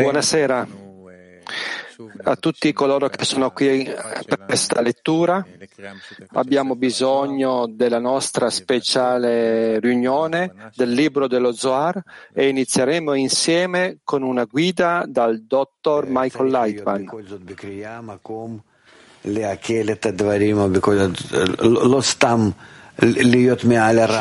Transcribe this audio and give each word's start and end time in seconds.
Buonasera 0.00 0.66
a 2.22 2.36
tutti 2.36 2.72
coloro 2.72 3.10
che 3.10 3.22
sono 3.26 3.50
qui 3.50 3.84
per 3.84 4.44
questa 4.46 4.80
lettura. 4.80 5.46
Abbiamo 6.32 6.74
bisogno 6.74 7.66
della 7.68 7.98
nostra 7.98 8.48
speciale 8.48 9.78
riunione 9.78 10.70
del 10.74 10.90
libro 10.90 11.28
dello 11.28 11.52
Zohar 11.52 12.02
e 12.32 12.48
inizieremo 12.48 13.12
insieme 13.12 13.98
con 14.02 14.22
una 14.22 14.44
guida 14.44 15.04
dal 15.06 15.42
dottor 15.42 16.06
Michael 16.08 16.50
Lightman. 16.50 17.10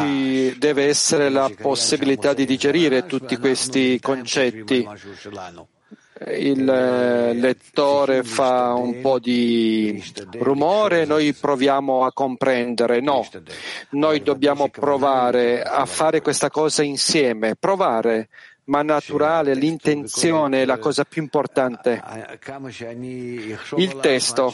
Ci 0.01 0.57
deve 0.57 0.85
essere 0.85 1.29
la 1.29 1.49
possibilità 1.59 2.33
di 2.33 2.45
digerire 2.45 3.05
tutti 3.05 3.37
questi 3.37 3.99
concetti. 4.01 4.87
Il 6.27 6.69
eh, 6.69 7.33
lettore 7.33 8.23
fa 8.23 8.73
un 8.73 9.01
po' 9.01 9.19
di 9.19 10.01
rumore, 10.39 11.05
noi 11.05 11.33
proviamo 11.33 12.05
a 12.05 12.13
comprendere. 12.13 13.01
No, 13.01 13.27
noi 13.91 14.23
dobbiamo 14.23 14.69
provare 14.69 15.61
a 15.61 15.85
fare 15.85 16.21
questa 16.21 16.49
cosa 16.49 16.83
insieme, 16.83 17.55
provare 17.55 18.29
ma 18.65 18.81
naturale, 18.81 19.53
l'intenzione 19.53 20.61
è 20.61 20.65
la 20.65 20.77
cosa 20.77 21.03
più 21.03 21.21
importante. 21.21 22.01
Il 23.75 23.99
testo. 23.99 24.53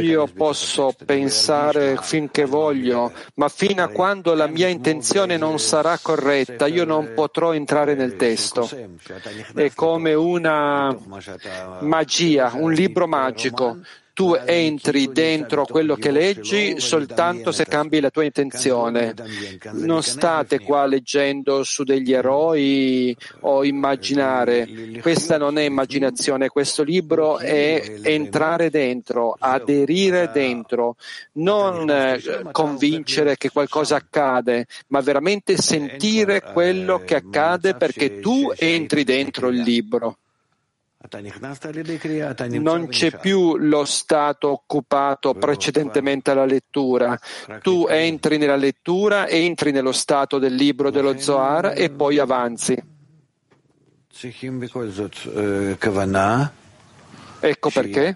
Io 0.00 0.26
posso 0.26 0.92
pensare 1.06 1.96
finché 2.00 2.44
voglio, 2.46 3.12
ma 3.34 3.48
fino 3.48 3.84
a 3.84 3.88
quando 3.88 4.34
la 4.34 4.48
mia 4.48 4.66
intenzione 4.66 5.36
non 5.36 5.60
sarà 5.60 5.98
corretta, 6.02 6.66
io 6.66 6.84
non 6.84 7.12
potrò 7.14 7.54
entrare 7.54 7.94
nel 7.94 8.16
testo. 8.16 8.68
È 9.54 9.72
come 9.72 10.14
una 10.14 10.96
magia, 11.80 12.50
un 12.54 12.72
libro 12.72 13.06
magico 13.06 13.78
tu 14.14 14.34
entri 14.34 15.10
dentro 15.10 15.64
quello 15.64 15.94
che 15.96 16.10
leggi 16.10 16.78
soltanto 16.78 17.50
se 17.50 17.64
cambi 17.64 18.00
la 18.00 18.10
tua 18.10 18.24
intenzione. 18.24 19.14
Non 19.72 20.02
state 20.02 20.60
qua 20.60 20.86
leggendo 20.86 21.62
su 21.64 21.82
degli 21.82 22.12
eroi 22.12 23.16
o 23.40 23.64
immaginare. 23.64 24.68
Questa 25.00 25.38
non 25.38 25.58
è 25.58 25.62
immaginazione, 25.62 26.48
questo 26.48 26.82
libro 26.82 27.38
è 27.38 28.00
entrare 28.02 28.70
dentro, 28.70 29.34
aderire 29.38 30.30
dentro, 30.32 30.96
non 31.34 31.88
eh, 31.88 32.20
convincere 32.50 33.36
che 33.36 33.50
qualcosa 33.50 33.96
accade, 33.96 34.66
ma 34.88 35.00
veramente 35.00 35.56
sentire 35.56 36.42
quello 36.42 37.02
che 37.04 37.14
accade 37.14 37.74
perché 37.74 38.20
tu 38.20 38.52
entri 38.56 39.04
dentro 39.04 39.48
il 39.48 39.60
libro. 39.60 40.18
Non 42.60 42.88
c'è 42.88 43.18
più 43.18 43.56
lo 43.56 43.84
stato 43.84 44.50
occupato 44.50 45.34
precedentemente 45.34 46.30
alla 46.30 46.44
lettura. 46.44 47.18
Tu 47.60 47.86
entri 47.88 48.38
nella 48.38 48.56
lettura, 48.56 49.26
entri 49.26 49.72
nello 49.72 49.92
stato 49.92 50.38
del 50.38 50.54
libro 50.54 50.90
dello 50.90 51.18
Zohar 51.18 51.74
e 51.76 51.90
poi 51.90 52.18
avanzi. 52.18 52.80
Ecco 57.44 57.70
perché 57.70 58.14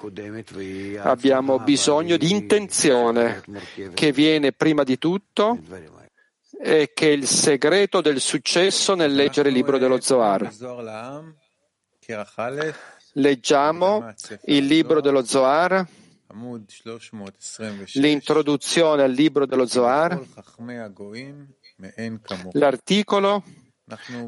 abbiamo 0.99 1.59
bisogno 1.59 2.17
di 2.17 2.31
intenzione 2.31 3.43
che 3.95 4.13
viene 4.13 4.53
prima 4.53 4.85
di 4.85 4.99
tutto 4.99 5.59
e 6.59 6.93
che 6.95 7.09
è 7.09 7.11
il 7.11 7.27
segreto 7.27 8.01
del 8.01 8.21
successo 8.21 8.95
nel 8.95 9.15
leggere 9.15 9.49
il 9.49 9.55
libro 9.55 9.79
dello 9.79 10.01
Zohar. 10.01 10.49
Leggiamo 13.13 14.15
il 14.45 14.65
libro 14.65 15.01
dello 15.01 15.25
Zohar, 15.25 15.85
l'introduzione 17.95 19.03
al 19.03 19.11
libro 19.11 19.47
dello 19.47 19.67
Zohar, 19.67 20.23
l'articolo 22.53 23.43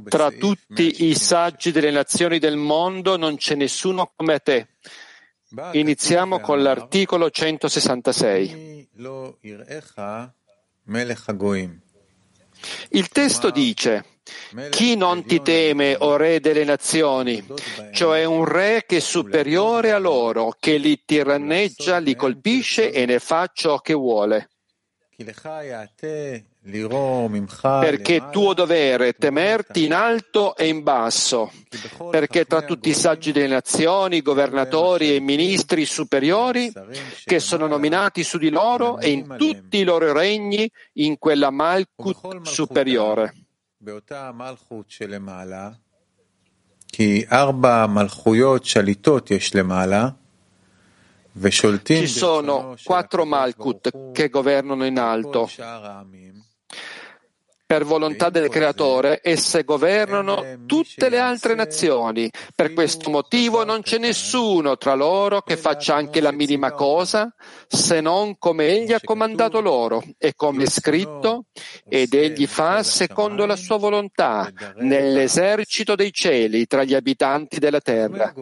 tra 0.09 0.31
tutti 0.31 1.05
i 1.07 1.15
saggi 1.15 1.71
delle 1.71 1.91
nazioni 1.91 2.39
del 2.39 2.57
mondo 2.57 3.17
non 3.17 3.37
c'è 3.37 3.55
nessuno 3.55 4.13
come 4.15 4.41
te. 4.41 4.69
Iniziamo 5.73 6.41
con 6.41 6.63
l'articolo 6.63 7.31
166. 7.31 8.89
Il 12.91 13.09
testo 13.09 13.51
dice 13.51 14.05
chi 14.71 14.97
non 14.97 15.25
ti 15.25 15.41
teme, 15.43 15.97
o 15.99 16.17
re 16.17 16.41
delle 16.41 16.65
nazioni, 16.65 17.45
cioè 17.93 18.25
un 18.25 18.45
re 18.45 18.85
che 18.87 18.97
è 18.97 19.01
superiore 19.01 19.93
a 19.93 19.99
loro, 19.99 20.55
che 20.59 20.77
li 20.77 21.03
tiranneggia, 21.05 21.99
li 21.99 22.15
colpisce 22.15 22.93
e 22.93 23.07
ne 23.07 23.19
fa 23.19 23.51
ciò 23.53 23.79
che 23.79 23.95
vuole? 23.95 24.49
Perché 27.81 28.17
è 28.17 28.31
tuo 28.31 28.53
dovere 28.55 29.15
temerti 29.15 29.85
in 29.87 29.93
alto 29.93 30.55
e 30.55 30.69
in 30.69 30.83
basso, 30.83 31.51
perché 32.11 32.45
tra 32.45 32.63
tutti 32.63 32.91
i 32.91 32.95
saggi 32.95 33.33
delle 33.33 33.49
nazioni, 33.49 34.21
governatori 34.21 35.17
e 35.17 35.21
ministri 35.21 35.87
superiori 35.87 36.71
che 37.25 37.41
sono 37.41 37.67
nominati 37.67 38.23
su 38.23 38.39
di 38.39 38.51
loro 38.51 38.99
e 38.99 39.11
in 39.11 39.35
tutti 39.39 39.79
i 39.79 39.85
loro 39.85 40.13
regni 40.13 40.71
in 40.95 41.19
quella 41.19 41.51
Malkut 41.51 42.43
superiore. 42.43 43.48
באותה 43.81 44.29
המלכות 44.29 44.91
שלמעלה, 44.91 45.71
כי 46.89 47.25
ארבע 47.33 47.87
מלכויות 47.87 48.65
שליטות 48.65 49.31
יש 49.31 49.55
למעלה, 49.55 50.09
Ci 51.85 52.09
sono 52.09 52.75
quattro 52.83 53.25
Malkut 53.25 54.13
che 54.13 54.29
governano 54.29 54.85
in 54.85 54.99
alto 54.99 55.49
per 57.69 57.85
volontà 57.85 58.31
del 58.31 58.49
Creatore, 58.49 59.21
esse 59.23 59.63
governano 59.63 60.63
tutte 60.65 61.11
le 61.11 61.19
altre 61.19 61.55
nazioni. 61.55 62.31
Per 62.55 62.73
questo 62.73 63.11
motivo 63.11 63.63
non 63.63 63.83
c'è 63.83 63.99
nessuno 63.99 64.79
tra 64.79 64.95
loro 64.95 65.43
che 65.43 65.59
faccia 65.59 65.95
anche 65.95 66.23
la 66.23 66.33
minima 66.33 66.73
cosa, 66.73 67.31
se 67.67 68.01
non 68.01 68.39
come 68.39 68.69
egli 68.69 68.95
ha 68.95 69.01
comandato 69.05 69.61
loro 69.61 70.03
e 70.17 70.33
come 70.35 70.63
è 70.63 70.67
scritto, 70.67 71.45
ed 71.87 72.15
egli 72.15 72.47
fa 72.47 72.83
secondo 72.83 73.45
la 73.45 73.57
sua 73.57 73.77
volontà 73.77 74.51
nell'esercito 74.77 75.95
dei 75.95 76.11
cieli 76.11 76.67
tra 76.67 76.85
gli 76.85 76.95
abitanti 76.95 77.59
della 77.59 77.81
terra. 77.81 78.33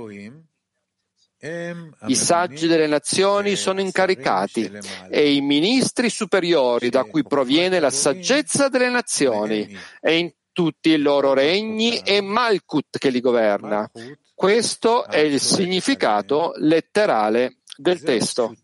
I 1.38 2.14
saggi 2.14 2.66
delle 2.66 2.86
nazioni 2.86 3.56
sono 3.56 3.80
incaricati 3.80 4.70
e 5.10 5.34
i 5.34 5.41
ministri 5.42 6.08
superiori 6.08 6.88
da 6.88 7.04
cui 7.04 7.22
proviene 7.24 7.78
la 7.78 7.91
saggezza 7.91 8.69
delle 8.69 8.88
nazioni 8.88 9.76
e 10.00 10.16
in 10.16 10.32
tutti 10.52 10.88
i 10.88 10.97
loro 10.97 11.34
regni 11.34 12.00
è 12.02 12.22
Malkut 12.22 12.98
che 12.98 13.10
li 13.10 13.20
governa. 13.20 13.91
Questo 14.34 15.06
è 15.06 15.19
il 15.19 15.38
significato 15.38 16.52
letterale 16.56 17.58
del 17.76 18.00
testo. 18.00 18.54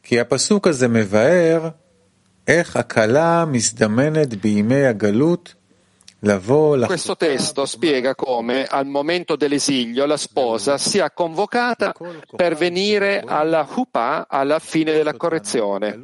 כי 0.00 0.16
questo 6.86 7.16
testo 7.16 7.66
spiega 7.66 8.14
come 8.14 8.64
al 8.64 8.86
momento 8.86 9.36
dell'esilio 9.36 10.06
la 10.06 10.16
sposa 10.16 10.78
sia 10.78 11.10
convocata 11.10 11.92
per 12.34 12.54
venire 12.54 13.22
alla 13.24 13.68
Hupa 13.68 14.26
alla 14.26 14.58
fine 14.58 14.92
della 14.92 15.14
correzione. 15.14 16.00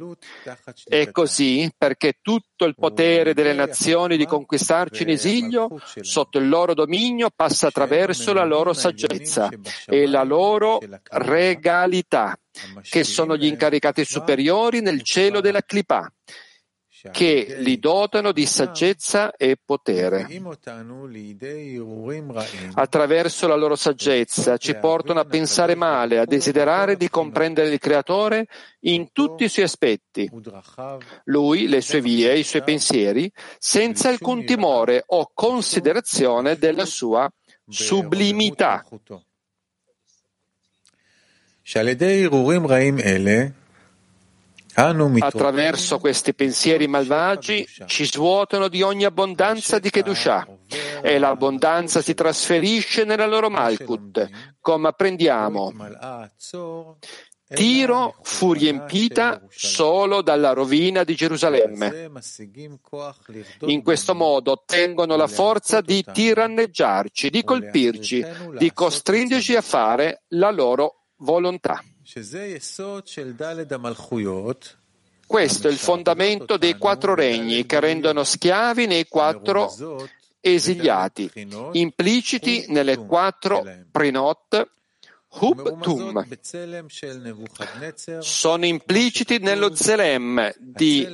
È 0.83 1.09
così 1.09 1.71
perché 1.75 2.19
tutto 2.21 2.65
il 2.65 2.75
potere 2.75 3.33
delle 3.33 3.53
nazioni 3.53 4.15
di 4.15 4.27
conquistarci 4.27 5.01
in 5.01 5.09
esilio 5.09 5.69
sotto 6.01 6.37
il 6.37 6.47
loro 6.47 6.75
dominio 6.75 7.31
passa 7.35 7.67
attraverso 7.67 8.31
la 8.31 8.45
loro 8.45 8.73
saggezza 8.73 9.49
e 9.87 10.05
la 10.05 10.23
loro 10.23 10.79
regalità, 11.09 12.37
che 12.81 13.03
sono 13.03 13.35
gli 13.35 13.45
incaricati 13.45 14.05
superiori 14.05 14.81
nel 14.81 15.01
cielo 15.01 15.41
della 15.41 15.63
Clipà 15.63 16.11
che 17.09 17.55
li 17.59 17.79
dotano 17.79 18.31
di 18.31 18.45
saggezza 18.45 19.35
e 19.35 19.57
potere. 19.63 20.27
Attraverso 22.73 23.47
la 23.47 23.55
loro 23.55 23.75
saggezza 23.75 24.57
ci 24.57 24.75
portano 24.75 25.19
a 25.19 25.25
pensare 25.25 25.75
male, 25.75 26.19
a 26.19 26.25
desiderare 26.25 26.97
di 26.97 27.09
comprendere 27.09 27.69
il 27.69 27.79
Creatore 27.79 28.47
in 28.81 29.11
tutti 29.11 29.45
i 29.45 29.49
suoi 29.49 29.65
aspetti, 29.65 30.29
lui, 31.25 31.67
le 31.67 31.81
sue 31.81 32.01
vie, 32.01 32.37
i 32.37 32.43
suoi 32.43 32.63
pensieri, 32.63 33.31
senza 33.57 34.09
alcun 34.09 34.45
timore 34.45 35.03
o 35.07 35.31
considerazione 35.33 36.57
della 36.57 36.85
sua 36.85 37.31
sublimità. 37.67 38.85
Attraverso 45.19 45.99
questi 45.99 46.33
pensieri 46.33 46.87
malvagi 46.87 47.67
ci 47.85 48.05
svuotano 48.05 48.67
di 48.67 48.81
ogni 48.81 49.05
abbondanza 49.05 49.77
di 49.77 49.91
Kedushah 49.91 50.47
e 51.03 51.19
l'abbondanza 51.19 52.01
si 52.01 52.15
trasferisce 52.15 53.03
nella 53.03 53.27
loro 53.27 53.49
Malkut, 53.51 54.27
come 54.59 54.87
apprendiamo. 54.87 55.71
Tiro 57.53 58.15
fu 58.21 58.53
riempita 58.53 59.45
solo 59.49 60.21
dalla 60.21 60.53
rovina 60.53 61.03
di 61.03 61.15
Gerusalemme. 61.15 62.09
In 63.65 63.83
questo 63.83 64.15
modo 64.15 64.51
ottengono 64.51 65.15
la 65.15 65.27
forza 65.27 65.81
di 65.81 66.03
tiranneggiarci, 66.09 67.29
di 67.29 67.43
colpirci, 67.43 68.25
di 68.57 68.71
costringerci 68.73 69.55
a 69.55 69.61
fare 69.61 70.23
la 70.29 70.49
loro 70.49 71.07
volontà. 71.17 71.83
Questo 75.27 75.67
è 75.67 75.71
il 75.71 75.77
fondamento 75.77 76.57
dei 76.57 76.77
quattro 76.77 77.15
regni 77.15 77.65
che 77.65 77.79
rendono 77.79 78.23
schiavi 78.23 78.85
nei 78.85 79.07
quattro 79.07 79.73
esiliati, 80.41 81.31
impliciti 81.73 82.65
nelle 82.69 82.97
quattro 82.97 83.63
prinot 83.91 84.69
Hub-Tum 85.39 86.27
sono 88.19 88.65
impliciti 88.65 89.37
nello 89.39 89.73
Zelem 89.73 90.53
di 90.57 91.07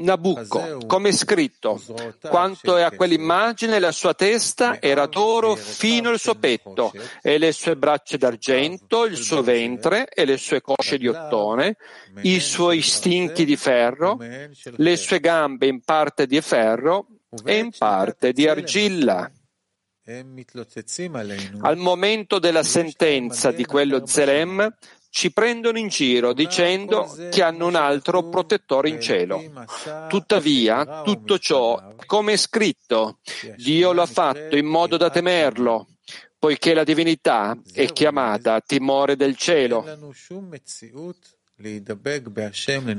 Nabucco, 0.00 0.78
come 0.86 1.10
è 1.10 1.12
scritto, 1.12 1.80
quanto 2.22 2.76
è 2.76 2.82
a 2.82 2.90
quell'immagine 2.90 3.78
la 3.78 3.92
sua 3.92 4.14
testa 4.14 4.80
era 4.80 5.06
d'oro 5.06 5.54
fino 5.54 6.08
al 6.08 6.18
suo 6.18 6.34
petto 6.34 6.92
e 7.22 7.38
le 7.38 7.52
sue 7.52 7.76
braccia 7.76 8.16
d'argento, 8.16 9.04
il 9.04 9.16
suo 9.16 9.42
ventre 9.42 10.08
e 10.08 10.24
le 10.24 10.36
sue 10.36 10.60
cosce 10.60 10.98
di 10.98 11.06
ottone, 11.06 11.76
i 12.22 12.40
suoi 12.40 12.80
stinchi 12.80 13.44
di 13.44 13.56
ferro, 13.56 14.18
le 14.76 14.96
sue 14.96 15.20
gambe 15.20 15.66
in 15.66 15.82
parte 15.82 16.26
di 16.26 16.40
ferro 16.40 17.06
e 17.44 17.58
in 17.58 17.70
parte 17.76 18.32
di 18.32 18.48
argilla. 18.48 19.30
Al 21.60 21.76
momento 21.76 22.38
della 22.38 22.62
sentenza 22.64 23.52
di 23.52 23.64
quello 23.64 24.06
Zelem 24.06 24.74
ci 25.10 25.32
prendono 25.32 25.78
in 25.78 25.88
giro 25.88 26.32
dicendo 26.32 27.12
che 27.30 27.42
hanno 27.42 27.66
un 27.66 27.74
altro 27.74 28.28
protettore 28.28 28.88
in 28.88 29.00
cielo. 29.00 29.42
Tuttavia, 30.08 31.02
tutto 31.02 31.38
ciò, 31.38 31.94
come 32.06 32.34
è 32.34 32.36
scritto, 32.36 33.18
Dio 33.56 33.92
lo 33.92 34.02
ha 34.02 34.06
fatto 34.06 34.56
in 34.56 34.66
modo 34.66 34.96
da 34.96 35.10
temerlo, 35.10 35.88
poiché 36.38 36.74
la 36.74 36.84
divinità 36.84 37.58
è 37.72 37.86
chiamata 37.92 38.60
timore 38.60 39.16
del 39.16 39.36
cielo. 39.36 39.84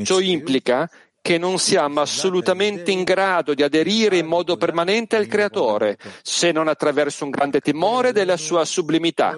Ciò 0.03 0.19
implica 0.19 0.89
che 1.21 1.37
non 1.37 1.59
siamo 1.59 2.01
assolutamente 2.01 2.89
in 2.89 3.03
grado 3.03 3.53
di 3.53 3.61
aderire 3.61 4.17
in 4.17 4.25
modo 4.25 4.57
permanente 4.57 5.15
al 5.15 5.27
Creatore, 5.27 5.97
se 6.23 6.51
non 6.51 6.67
attraverso 6.67 7.23
un 7.23 7.29
grande 7.29 7.59
timore 7.59 8.11
della 8.11 8.37
sua 8.37 8.65
sublimità, 8.65 9.37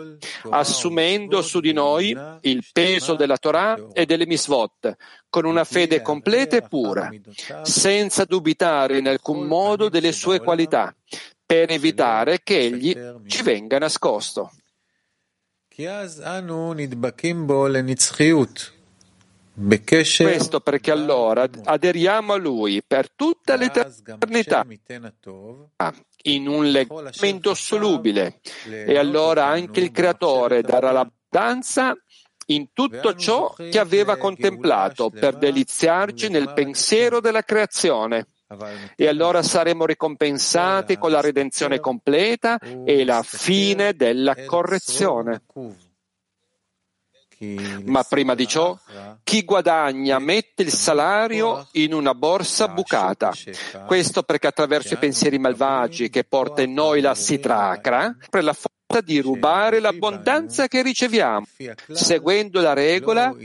assumendo 0.50 1.42
su 1.42 1.60
di 1.60 1.74
noi 1.74 2.18
il 2.42 2.66
peso 2.72 3.16
della 3.16 3.38
Torah 3.38 3.78
e 3.92 4.06
delle 4.06 4.26
misvot, 4.26 4.96
con 5.30 5.44
una 5.44 5.66
fede 5.66 6.02
completa 6.02 6.56
e 6.56 6.62
pura, 6.62 7.10
senza 7.64 8.24
dubitare 8.24 9.00
in 9.00 9.08
alcun 9.10 9.46
modo 9.46 9.90
delle 9.90 10.14
sue 10.14 10.40
qualità, 10.40 10.96
per 11.46 11.70
evitare 11.70 12.40
che 12.42 12.60
egli 12.60 12.98
ci 13.28 13.44
venga 13.44 13.78
nascosto. 13.78 14.52
Questo 19.56 20.62
perché 20.62 20.92
allora 20.92 21.48
aderiamo 21.66 22.34
a 22.34 22.38
Lui 22.38 22.82
per 22.86 23.12
tutta 23.12 23.56
l'eternità. 23.56 24.66
In 26.24 26.48
un 26.48 26.72
legame 26.72 27.12
indissolubile 27.22 28.40
e 28.66 28.98
allora 28.98 29.46
anche 29.46 29.80
il 29.80 29.92
Creatore 29.92 30.62
darà 30.62 30.92
l'abbondanza 30.92 31.96
in 32.48 32.74
tutto 32.74 33.16
ciò 33.16 33.54
che 33.54 33.78
aveva 33.80 34.18
contemplato 34.18 35.10
per 35.10 35.38
deliziarci 35.38 36.30
nel 36.30 36.52
pensiero 36.54 37.20
della 37.20 37.44
creazione. 37.44 38.28
E 38.96 39.08
allora 39.08 39.42
saremo 39.42 39.86
ricompensati 39.86 40.98
con 40.98 41.12
la 41.12 41.22
redenzione 41.22 41.80
completa 41.80 42.58
e 42.86 43.04
la 43.04 43.24
fine 43.24 43.94
della 43.94 44.36
correzione. 44.46 45.44
Ma 47.86 48.04
prima 48.04 48.36
di 48.36 48.48
ciò, 48.48 48.78
chi 49.24 49.44
guadagna 49.44 50.20
mette 50.20 50.64
il 50.64 50.72
salario 50.72 51.68
in 51.74 51.94
una 51.94 52.14
borsa 52.14 52.68
bucata. 52.68 53.34
Questo 53.86 54.24
perché 54.24 54.48
attraverso 54.48 54.94
i 54.94 54.98
pensieri 54.98 55.38
malvagi 55.40 56.10
che 56.10 56.24
porta 56.24 56.62
in 56.62 56.74
noi 56.74 57.02
la 57.02 57.16
sitracra, 57.16 58.16
per 58.30 58.44
la 58.44 58.54
forza 58.54 59.02
di 59.04 59.20
rubare 59.20 59.80
l'abbondanza 59.80 60.68
che 60.68 60.82
riceviamo. 60.82 61.46
Seguendo 61.92 62.62
la 62.62 62.74
regola, 62.74 63.36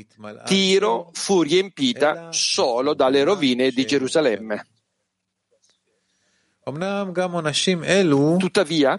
Tiro 0.44 1.10
fu 1.12 1.42
riempita 1.42 2.28
solo 2.30 2.94
dalle 2.94 3.22
rovine 3.24 3.70
di 3.70 3.86
Gerusalemme. 3.86 4.66
Tuttavia, 8.38 8.96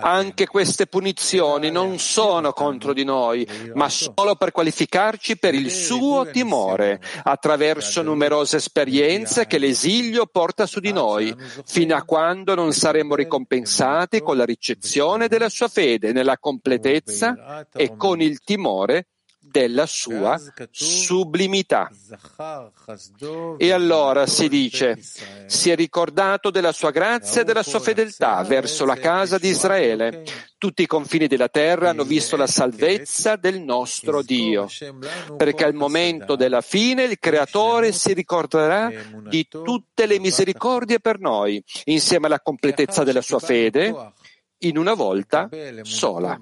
anche 0.00 0.46
queste 0.46 0.86
punizioni 0.86 1.70
non 1.70 1.98
sono 1.98 2.52
contro 2.52 2.92
di 2.92 3.04
noi, 3.04 3.46
ma 3.74 3.88
solo 3.88 4.36
per 4.36 4.52
qualificarci 4.52 5.38
per 5.38 5.54
il 5.54 5.70
suo 5.70 6.26
timore, 6.30 7.00
attraverso 7.22 8.02
numerose 8.02 8.56
esperienze 8.56 9.46
che 9.46 9.58
l'esilio 9.58 10.26
porta 10.26 10.66
su 10.66 10.80
di 10.80 10.92
noi, 10.92 11.34
fino 11.64 11.94
a 11.94 12.02
quando 12.02 12.54
non 12.54 12.72
saremo 12.72 13.14
ricompensati 13.14 14.20
con 14.20 14.36
la 14.36 14.44
ricezione 14.44 15.28
della 15.28 15.48
sua 15.48 15.68
fede 15.68 16.12
nella 16.12 16.38
completezza 16.38 17.66
e 17.72 17.96
con 17.96 18.20
il 18.20 18.40
timore 18.40 19.06
della 19.52 19.86
sua 19.86 20.40
sublimità. 20.70 21.88
E 23.58 23.70
allora 23.70 24.26
si 24.26 24.48
dice, 24.48 24.98
si 25.46 25.70
è 25.70 25.76
ricordato 25.76 26.50
della 26.50 26.72
sua 26.72 26.90
grazia 26.90 27.42
e 27.42 27.44
della 27.44 27.62
sua 27.62 27.78
fedeltà 27.78 28.42
verso 28.42 28.84
la 28.84 28.96
casa 28.96 29.38
di 29.38 29.48
Israele. 29.48 30.24
Tutti 30.56 30.82
i 30.82 30.86
confini 30.86 31.26
della 31.26 31.48
terra 31.48 31.90
hanno 31.90 32.04
visto 32.04 32.36
la 32.36 32.46
salvezza 32.46 33.36
del 33.36 33.60
nostro 33.60 34.22
Dio, 34.22 34.68
perché 35.36 35.64
al 35.64 35.74
momento 35.74 36.34
della 36.34 36.60
fine 36.60 37.04
il 37.04 37.18
Creatore 37.18 37.92
si 37.92 38.14
ricorderà 38.14 38.90
di 39.28 39.46
tutte 39.48 40.06
le 40.06 40.18
misericordie 40.18 40.98
per 41.00 41.18
noi, 41.18 41.62
insieme 41.84 42.26
alla 42.26 42.40
completezza 42.40 43.04
della 43.04 43.22
sua 43.22 43.40
fede, 43.40 43.94
in 44.58 44.78
una 44.78 44.94
volta 44.94 45.48
sola. 45.82 46.38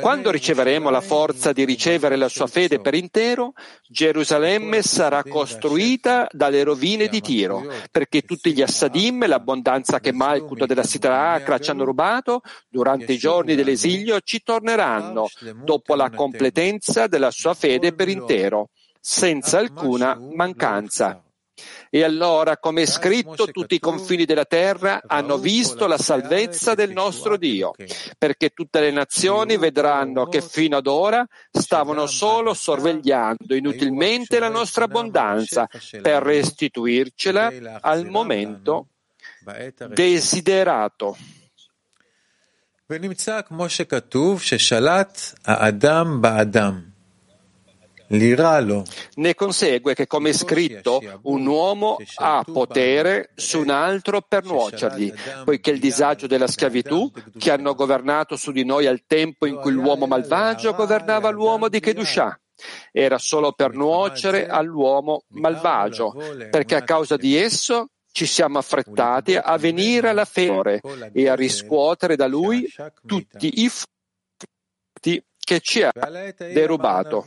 Quando 0.00 0.30
riceveremo 0.30 0.90
la 0.90 1.00
forza 1.00 1.52
di 1.52 1.64
ricevere 1.64 2.16
la 2.16 2.28
sua 2.28 2.46
fede 2.46 2.78
per 2.78 2.94
intero, 2.94 3.54
Gerusalemme 3.88 4.82
sarà 4.82 5.22
costruita 5.22 6.28
dalle 6.30 6.62
rovine 6.62 7.08
di 7.08 7.22
Tiro, 7.22 7.64
perché 7.90 8.20
tutti 8.20 8.52
gli 8.52 8.60
assadim 8.60 9.22
e 9.22 9.26
l'abbondanza 9.26 9.98
che 9.98 10.12
Malkut 10.12 10.66
della 10.66 10.82
Sitra 10.82 11.32
Akra 11.32 11.58
ci 11.58 11.70
hanno 11.70 11.84
rubato 11.84 12.42
durante 12.68 13.14
i 13.14 13.18
giorni 13.18 13.54
dell'esilio 13.54 14.20
ci 14.20 14.42
torneranno 14.42 15.28
dopo 15.64 15.94
la 15.94 16.10
completenza 16.10 17.06
della 17.06 17.30
sua 17.30 17.54
fede 17.54 17.94
per 17.94 18.08
intero, 18.08 18.68
senza 19.00 19.58
alcuna 19.58 20.18
mancanza. 20.34 21.25
E 21.89 22.03
allora, 22.03 22.57
come 22.57 22.83
è 22.83 22.85
scritto, 22.85 23.47
tutti 23.51 23.75
i 23.75 23.79
confini 23.79 24.23
della 24.23 24.45
terra 24.45 25.01
hanno 25.05 25.37
visto 25.37 25.87
la 25.87 25.97
salvezza 25.97 26.73
del 26.73 26.91
nostro 26.91 27.35
Dio, 27.35 27.73
perché 28.17 28.49
tutte 28.49 28.79
le 28.79 28.91
nazioni 28.91 29.57
vedranno 29.57 30.25
che 30.27 30.41
fino 30.41 30.77
ad 30.77 30.87
ora 30.87 31.27
stavano 31.51 32.05
solo 32.07 32.53
sorvegliando 32.53 33.55
inutilmente 33.55 34.39
la 34.39 34.49
nostra 34.49 34.85
abbondanza 34.85 35.67
per 36.01 36.23
restituircela 36.23 37.79
al 37.81 38.07
momento 38.07 38.87
desiderato. 39.89 41.17
ונמצא 42.91 43.41
כמו 43.41 43.69
שכתוב 43.69 44.41
ששלט 44.41 45.19
האדם 45.45 46.21
באדם. 46.21 46.91
ne 49.14 49.34
consegue 49.34 49.94
che, 49.94 50.06
come 50.06 50.30
è 50.30 50.32
scritto, 50.32 51.00
un 51.22 51.46
uomo 51.46 51.96
ha 52.16 52.44
potere 52.44 53.30
su 53.34 53.60
un 53.60 53.70
altro 53.70 54.22
per 54.22 54.44
nuocergli, 54.44 55.12
poiché 55.44 55.70
il 55.70 55.80
disagio 55.80 56.26
della 56.26 56.46
schiavitù 56.46 57.10
che 57.38 57.50
hanno 57.50 57.74
governato 57.74 58.36
su 58.36 58.52
di 58.52 58.64
noi 58.64 58.86
al 58.86 59.04
tempo 59.06 59.46
in 59.46 59.56
cui 59.56 59.72
l'uomo 59.72 60.06
malvagio 60.06 60.74
governava 60.74 61.30
l'uomo 61.30 61.68
di 61.68 61.80
Kedushah 61.80 62.38
era 62.90 63.18
solo 63.18 63.52
per 63.52 63.74
nuocere 63.74 64.46
all'uomo 64.46 65.24
malvagio, 65.28 66.14
perché 66.50 66.74
a 66.74 66.82
causa 66.82 67.16
di 67.16 67.36
esso 67.36 67.88
ci 68.12 68.24
siamo 68.24 68.58
affrettati 68.58 69.36
a 69.36 69.56
venire 69.58 70.08
alla 70.08 70.24
fede 70.24 70.80
e 71.12 71.28
a 71.28 71.34
riscuotere 71.34 72.16
da 72.16 72.26
lui 72.26 72.66
tutti 73.04 73.62
i 73.62 73.68
frutti 73.68 75.22
che 75.38 75.60
ci 75.60 75.82
ha 75.82 75.92
derubato. 76.34 77.24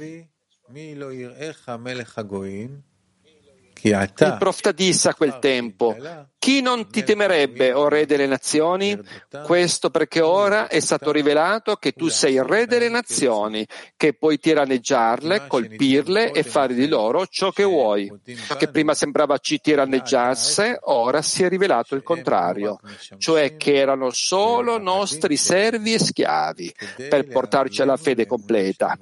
Il 4.25 4.37
profeta 4.37 4.71
disse 4.73 5.07
a 5.07 5.15
quel 5.15 5.39
tempo, 5.39 5.95
chi 6.37 6.61
non 6.61 6.89
ti 6.89 7.03
temerebbe, 7.03 7.71
o 7.71 7.87
re 7.87 8.05
delle 8.05 8.25
nazioni? 8.25 8.99
Questo 9.43 9.89
perché 9.89 10.19
ora 10.19 10.67
è 10.67 10.81
stato 10.81 11.11
rivelato 11.11 11.77
che 11.77 11.93
tu 11.93 12.09
sei 12.09 12.33
il 12.33 12.43
re 12.43 12.65
delle 12.65 12.89
nazioni, 12.89 13.65
che 13.95 14.13
puoi 14.13 14.37
tiranneggiarle, 14.37 15.47
colpirle 15.47 16.31
e 16.31 16.43
fare 16.43 16.73
di 16.73 16.87
loro 16.87 17.25
ciò 17.27 17.51
che 17.51 17.63
vuoi. 17.63 18.11
Che 18.57 18.67
prima 18.67 18.93
sembrava 18.93 19.37
ci 19.37 19.59
tiranneggiasse, 19.61 20.79
ora 20.83 21.21
si 21.21 21.43
è 21.43 21.49
rivelato 21.49 21.95
il 21.95 22.03
contrario, 22.03 22.79
cioè 23.17 23.55
che 23.55 23.75
erano 23.75 24.09
solo 24.11 24.77
nostri 24.77 25.37
servi 25.37 25.93
e 25.93 25.99
schiavi 25.99 26.73
per 27.07 27.27
portarci 27.27 27.81
alla 27.81 27.97
fede 27.97 28.25
completa 28.25 28.97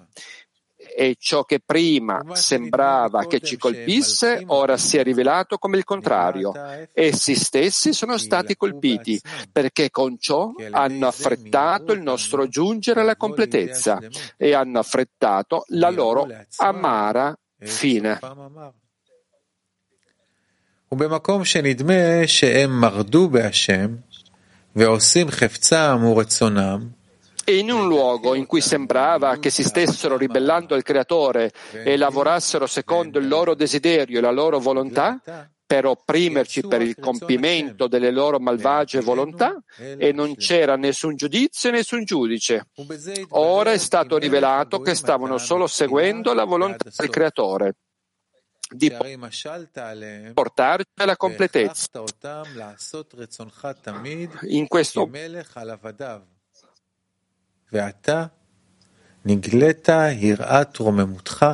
e 0.96 1.16
ciò 1.18 1.44
che 1.44 1.60
prima 1.64 2.22
sembrava 2.32 3.26
che 3.26 3.40
ci 3.40 3.56
colpisse 3.56 4.42
ora 4.46 4.76
si 4.76 4.98
è 4.98 5.02
rivelato 5.02 5.58
come 5.58 5.76
il 5.76 5.84
contrario. 5.84 6.52
Essi 6.92 7.34
stessi 7.34 7.92
sono 7.92 8.18
stati 8.18 8.56
colpiti 8.56 9.20
perché 9.50 9.90
con 9.90 10.18
ciò 10.18 10.52
hanno 10.70 11.06
affrettato 11.06 11.92
il 11.92 12.02
nostro 12.02 12.48
giungere 12.48 13.00
alla 13.00 13.16
completezza 13.16 13.98
e 14.36 14.54
hanno 14.54 14.78
affrettato 14.78 15.64
la 15.68 15.90
loro 15.90 16.26
amara 16.56 17.36
fine. 17.58 18.18
ובמקום 20.92 21.44
שנדמה 21.44 22.26
שהם 22.26 22.80
מרדו 22.80 23.28
בהשם 23.28 23.94
ועושים 24.76 25.30
חפצם 25.30 26.04
ורצונם, 26.04 26.88
e 27.49 27.59
in 27.59 27.71
un 27.71 27.87
luogo 27.87 28.35
in 28.35 28.45
cui 28.45 28.59
sembrava 28.59 29.37
che 29.37 29.49
si 29.49 29.63
stessero 29.63 30.17
ribellando 30.17 30.75
al 30.75 30.83
Creatore 30.83 31.53
e 31.71 31.95
lavorassero 31.95 32.67
secondo 32.67 33.19
il 33.19 33.29
loro 33.29 33.55
desiderio 33.55 34.17
e 34.17 34.21
la 34.21 34.31
loro 34.31 34.59
volontà, 34.59 35.21
per 35.65 35.85
opprimerci 35.85 36.67
per 36.67 36.81
il 36.81 36.97
compimento 36.99 37.87
delle 37.87 38.11
loro 38.11 38.37
malvagie 38.37 38.99
volontà 38.99 39.63
e 39.77 40.11
non 40.11 40.35
c'era 40.35 40.75
nessun 40.75 41.15
giudizio 41.15 41.69
e 41.69 41.71
nessun 41.71 42.03
giudice. 42.03 42.67
Ora 43.29 43.71
è 43.71 43.77
stato 43.77 44.17
rivelato 44.17 44.81
che 44.81 44.93
stavano 44.93 45.37
solo 45.37 45.67
seguendo 45.67 46.33
la 46.33 46.43
volontà 46.43 46.89
del 46.97 47.09
Creatore 47.09 47.75
di 48.69 48.91
portarci 50.33 50.91
alla 50.95 51.15
completezza. 51.15 51.87
In 54.47 54.67
questo 54.67 55.09
ועתה 57.72 58.24
נגלית 59.24 59.88
יראת 60.12 60.76
רוממותך, 60.76 61.46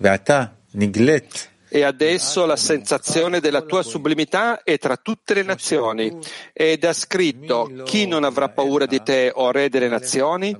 ועתה 0.00 0.44
נגלית 0.74 1.48
E 1.74 1.84
adesso 1.84 2.44
la 2.44 2.56
sensazione 2.56 3.40
della 3.40 3.62
tua 3.62 3.82
sublimità 3.82 4.62
è 4.62 4.76
tra 4.76 4.98
tutte 4.98 5.32
le 5.32 5.42
nazioni. 5.42 6.14
Ed 6.52 6.84
ha 6.84 6.92
scritto, 6.92 7.82
chi 7.84 8.06
non 8.06 8.24
avrà 8.24 8.50
paura 8.50 8.84
di 8.84 9.02
te, 9.02 9.32
o 9.34 9.50
re 9.50 9.70
delle 9.70 9.88
nazioni? 9.88 10.54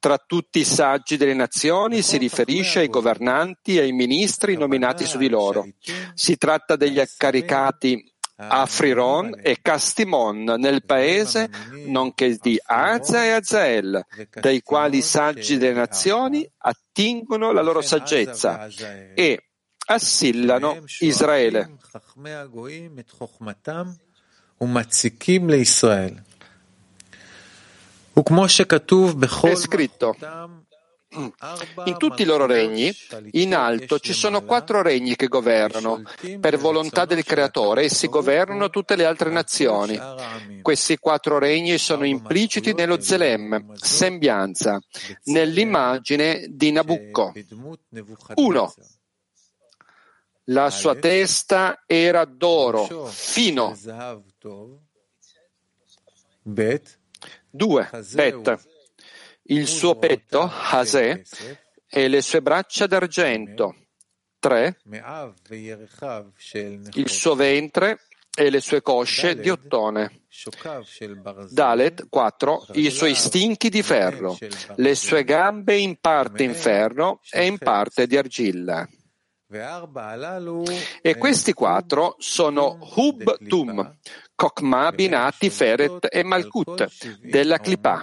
Tra 0.00 0.18
tutti 0.18 0.58
i 0.58 0.64
saggi 0.64 1.16
delle 1.16 1.34
nazioni 1.34 2.02
si 2.02 2.16
riferisce 2.16 2.80
ai 2.80 2.88
governanti 2.88 3.76
e 3.76 3.82
ai 3.82 3.92
ministri 3.92 4.56
nominati 4.56 5.06
su 5.06 5.16
di 5.16 5.28
loro. 5.28 5.68
Si 6.14 6.36
tratta 6.36 6.74
degli 6.74 6.98
accaricati 6.98 8.12
Afriron 8.37 9.39
e 9.41 9.59
Castimon 9.61 10.43
nel 10.57 10.83
paese, 10.83 11.49
nonché 11.87 12.37
di 12.41 12.59
Aza 12.61 13.23
e 13.23 13.29
Azael, 13.29 14.05
dai 14.39 14.61
quali 14.61 14.97
i 14.97 15.01
saggi 15.01 15.57
delle 15.57 15.73
nazioni 15.73 16.49
attingono 16.57 17.51
la 17.51 17.61
loro 17.61 17.81
saggezza 17.81 18.67
e 19.13 19.43
assillano 19.87 20.83
Israele. 20.99 21.77
È 29.41 29.55
scritto 29.55 30.15
in 31.85 31.97
tutti 31.97 32.21
i 32.21 32.25
loro 32.25 32.45
regni, 32.45 32.93
in 33.31 33.55
alto, 33.55 33.99
ci 33.99 34.13
sono 34.13 34.43
quattro 34.43 34.81
regni 34.81 35.15
che 35.15 35.27
governano. 35.27 36.01
Per 36.39 36.57
volontà 36.57 37.05
del 37.05 37.23
Creatore, 37.23 37.83
essi 37.83 38.07
governano 38.07 38.69
tutte 38.69 38.95
le 38.95 39.05
altre 39.05 39.29
nazioni. 39.29 39.99
Questi 40.61 40.97
quattro 40.97 41.37
regni 41.37 41.77
sono 41.77 42.05
impliciti 42.05 42.73
nello 42.73 42.99
Zelem, 42.99 43.73
sembianza, 43.75 44.79
nell'immagine 45.25 46.45
di 46.49 46.71
Nabucco. 46.71 47.33
Uno. 48.35 48.73
La 50.49 50.69
sua 50.69 50.95
testa 50.95 51.83
era 51.87 52.23
d'oro, 52.25 53.07
fino. 53.07 53.75
Due. 57.49 57.89
Bet 58.11 58.73
il 59.47 59.67
suo 59.67 59.95
petto, 59.95 60.49
Hasè, 60.51 61.21
e 61.87 62.07
le 62.07 62.21
sue 62.21 62.41
braccia 62.41 62.87
d'argento. 62.87 63.75
3. 64.39 64.77
Il 66.93 67.09
suo 67.09 67.35
ventre 67.35 67.99
e 68.35 68.49
le 68.49 68.59
sue 68.59 68.81
cosce 68.81 69.35
di 69.39 69.49
ottone. 69.49 70.25
Dalet 71.49 72.07
4. 72.09 72.65
I 72.73 72.89
suoi 72.91 73.15
stinchi 73.15 73.69
di 73.69 73.81
ferro, 73.81 74.37
le 74.75 74.95
sue 74.95 75.23
gambe 75.23 75.77
in 75.77 75.97
parte 75.99 76.43
in 76.43 76.53
ferro 76.53 77.21
e 77.31 77.45
in 77.45 77.57
parte 77.57 78.05
di 78.05 78.17
argilla. 78.17 78.87
E 81.01 81.17
questi 81.17 81.53
quattro 81.53 82.15
sono 82.19 82.77
Hub 82.95 83.47
Tum, 83.47 83.97
Kokma, 84.35 84.91
Binati, 84.91 85.49
Feret 85.49 86.07
e 86.11 86.23
Malkut 86.23 87.17
della 87.21 87.57
Klipà, 87.57 88.01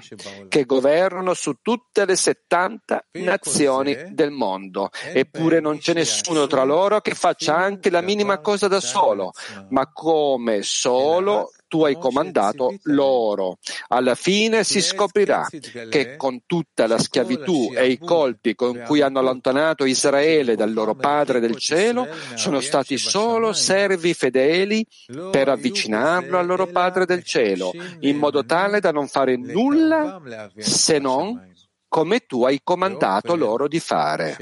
che 0.48 0.64
governano 0.64 1.34
su 1.34 1.56
tutte 1.60 2.06
le 2.06 2.16
70 2.16 3.06
nazioni 3.12 3.96
del 4.12 4.30
mondo. 4.30 4.88
Eppure 5.12 5.60
non 5.60 5.78
c'è 5.78 5.92
nessuno 5.92 6.46
tra 6.46 6.64
loro 6.64 7.00
che 7.00 7.14
faccia 7.14 7.54
anche 7.54 7.90
la 7.90 8.00
minima 8.00 8.38
cosa 8.38 8.66
da 8.66 8.80
solo, 8.80 9.32
ma 9.68 9.90
come 9.92 10.62
solo 10.62 11.50
tu 11.72 11.84
hai 11.84 11.96
comandato 11.96 12.74
loro. 12.82 13.56
Alla 13.88 14.14
fine 14.14 14.62
si 14.62 14.82
scoprirà 14.82 15.48
che 15.88 16.16
con 16.18 16.42
tutta 16.44 16.86
la 16.86 16.98
schiavitù 16.98 17.72
e 17.74 17.86
i 17.86 17.98
colpi 17.98 18.54
con 18.54 18.82
cui 18.84 19.00
hanno 19.00 19.20
allontanato 19.20 19.86
Israele 19.86 20.54
dal 20.54 20.70
loro 20.70 20.94
Padre 20.94 21.40
del 21.40 21.56
cielo 21.56 22.06
sono 22.34 22.60
stati 22.60 22.98
solo 22.98 23.54
servi 23.54 24.12
fedeli 24.12 24.86
per 25.30 25.48
avvicinarlo 25.48 26.36
al 26.36 26.44
loro 26.44 26.66
Padre 26.66 27.06
del 27.06 27.24
cielo, 27.24 27.72
in 28.00 28.18
modo 28.18 28.44
tale 28.44 28.78
da 28.78 28.92
non 28.92 29.08
fare 29.08 29.38
nulla 29.38 30.20
se 30.58 30.98
non 30.98 31.54
come 31.88 32.20
tu 32.26 32.44
hai 32.44 32.60
comandato 32.62 33.34
loro 33.34 33.66
di 33.66 33.80
fare. 33.80 34.36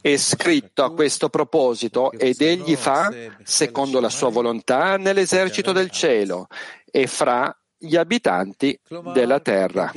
È 0.00 0.16
scritto 0.16 0.82
a 0.82 0.92
questo 0.92 1.28
proposito 1.28 2.12
ed 2.12 2.40
egli 2.40 2.76
fa, 2.76 3.12
secondo 3.42 4.00
la 4.00 4.08
sua 4.08 4.30
volontà, 4.30 4.96
nell'esercito 4.96 5.72
del 5.72 5.90
cielo 5.90 6.46
e 6.90 7.06
fra 7.06 7.54
gli 7.82 7.96
abitanti 7.96 8.78
della 9.14 9.40
terra. 9.40 9.90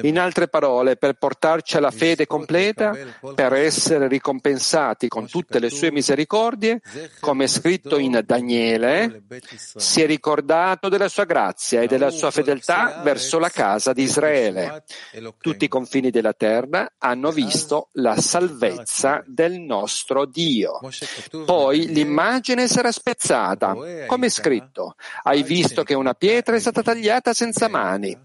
In 0.00 0.18
altre 0.18 0.48
parole, 0.48 0.96
per 0.96 1.12
portarci 1.14 1.76
alla 1.76 1.90
fede 1.90 2.26
completa, 2.26 2.96
per 3.34 3.52
essere 3.52 4.08
ricompensati 4.08 5.08
con 5.08 5.28
tutte 5.28 5.58
le 5.58 5.68
sue 5.68 5.92
misericordie, 5.92 6.80
come 7.20 7.44
è 7.44 7.46
scritto 7.46 7.98
in 7.98 8.22
Daniele, 8.24 9.24
si 9.76 10.00
è 10.00 10.06
ricordato 10.06 10.88
della 10.88 11.08
sua 11.08 11.24
grazia 11.24 11.82
e 11.82 11.86
della 11.86 12.08
sua 12.10 12.30
fedeltà 12.30 13.02
verso 13.04 13.38
la 13.38 13.50
casa 13.50 13.92
di 13.92 14.04
Israele. 14.04 14.84
Tutti 15.38 15.66
i 15.66 15.68
confini 15.68 16.10
della 16.10 16.32
terra 16.32 16.94
hanno 16.96 17.30
visto 17.30 17.88
la 17.92 18.16
salvezza 18.16 19.22
del 19.26 19.60
nostro 19.60 20.24
Dio. 20.24 20.80
Poi 21.44 21.88
l'immagine 21.88 22.68
sarà 22.68 22.90
spezzata, 22.90 23.76
come 24.06 24.26
è 24.26 24.30
scritto. 24.30 24.94
Hai 25.22 25.42
visto 25.42 25.73
visto 25.74 25.82
che 25.82 25.94
una 25.94 26.14
pietra 26.14 26.54
è 26.54 26.60
stata 26.60 26.82
tagliata 26.82 27.34
senza 27.34 27.68
mani 27.68 28.16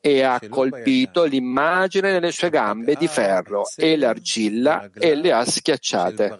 e 0.00 0.22
ha 0.22 0.40
colpito 0.48 1.24
l'immagine 1.24 2.12
nelle 2.12 2.30
sue 2.30 2.50
gambe 2.50 2.94
di 2.94 3.08
ferro 3.08 3.64
e 3.74 3.96
l'argilla 3.96 4.88
e 4.94 5.16
le 5.16 5.32
ha 5.32 5.44
schiacciate. 5.44 6.38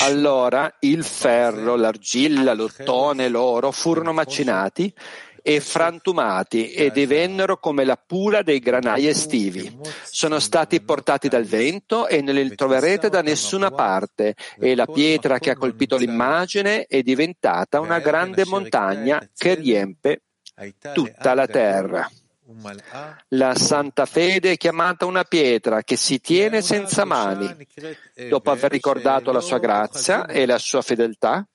Allora 0.00 0.74
il 0.80 1.04
ferro, 1.04 1.76
l'argilla, 1.76 2.54
l'ottone, 2.54 3.28
l'oro 3.28 3.70
furono 3.70 4.12
macinati 4.12 4.92
e 5.42 5.60
frantumati 5.60 6.72
e 6.72 6.90
divennero 6.90 7.58
come 7.58 7.84
la 7.84 7.96
pula 7.96 8.42
dei 8.42 8.58
granai 8.58 9.06
estivi. 9.06 9.76
Sono 10.04 10.38
stati 10.38 10.80
portati 10.80 11.28
dal 11.28 11.44
vento 11.44 12.06
e 12.06 12.20
non 12.22 12.34
li 12.34 12.54
troverete 12.54 13.08
da 13.08 13.22
nessuna 13.22 13.70
parte 13.70 14.34
e 14.58 14.74
la 14.74 14.86
pietra 14.86 15.38
che 15.38 15.50
ha 15.50 15.56
colpito 15.56 15.96
l'immagine 15.96 16.84
è 16.86 17.02
diventata 17.02 17.80
una 17.80 17.98
grande 17.98 18.44
montagna 18.44 19.26
che 19.34 19.54
riempie 19.54 20.22
tutta 20.92 21.34
la 21.34 21.46
terra. 21.46 22.08
La 23.28 23.54
santa 23.54 24.06
fede 24.06 24.52
è 24.52 24.56
chiamata 24.56 25.04
una 25.04 25.24
pietra 25.24 25.82
che 25.82 25.96
si 25.96 26.18
tiene 26.18 26.62
senza 26.62 27.04
mani. 27.04 27.54
Dopo 28.28 28.50
aver 28.50 28.70
ricordato 28.70 29.32
la 29.32 29.40
sua 29.40 29.58
grazia 29.58 30.24
e 30.26 30.46
la 30.46 30.58
sua 30.58 30.80
fedeltà, 30.80 31.46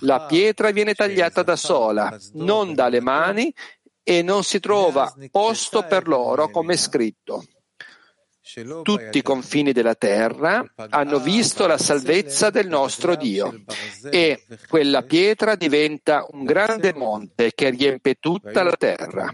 la 0.00 0.26
pietra 0.26 0.70
viene 0.70 0.94
tagliata 0.94 1.42
da 1.42 1.56
sola, 1.56 2.16
non 2.34 2.74
dalle 2.74 3.00
mani, 3.00 3.52
e 4.02 4.22
non 4.22 4.42
si 4.42 4.60
trova 4.60 5.12
posto 5.30 5.84
per 5.84 6.08
loro, 6.08 6.50
come 6.50 6.74
è 6.74 6.76
scritto. 6.76 7.44
Tutti 8.82 9.16
i 9.16 9.22
confini 9.22 9.72
della 9.72 9.94
terra 9.94 10.62
hanno 10.90 11.20
visto 11.20 11.66
la 11.66 11.78
salvezza 11.78 12.50
del 12.50 12.68
nostro 12.68 13.14
Dio 13.14 13.62
e 14.10 14.44
quella 14.68 15.02
pietra 15.02 15.54
diventa 15.54 16.26
un 16.28 16.44
grande 16.44 16.92
monte 16.92 17.52
che 17.54 17.70
riempie 17.70 18.16
tutta 18.16 18.62
la 18.62 18.74
terra. 18.76 19.32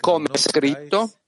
Come 0.00 0.28
è 0.32 0.36
scritto, 0.36 1.18